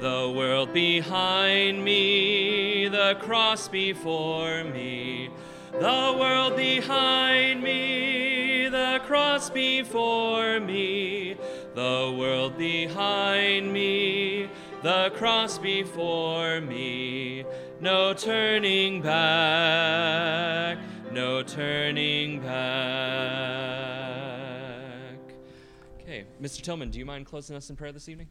[0.00, 5.28] The world behind me, the cross before me.
[5.72, 11.36] The world behind me, the cross before me.
[11.74, 14.48] The world behind me,
[14.82, 17.44] the cross before me.
[17.82, 20.78] No turning back,
[21.10, 22.52] no turning back.
[26.00, 26.62] Okay, Mr.
[26.62, 28.28] Tillman, do you mind closing us in prayer this evening?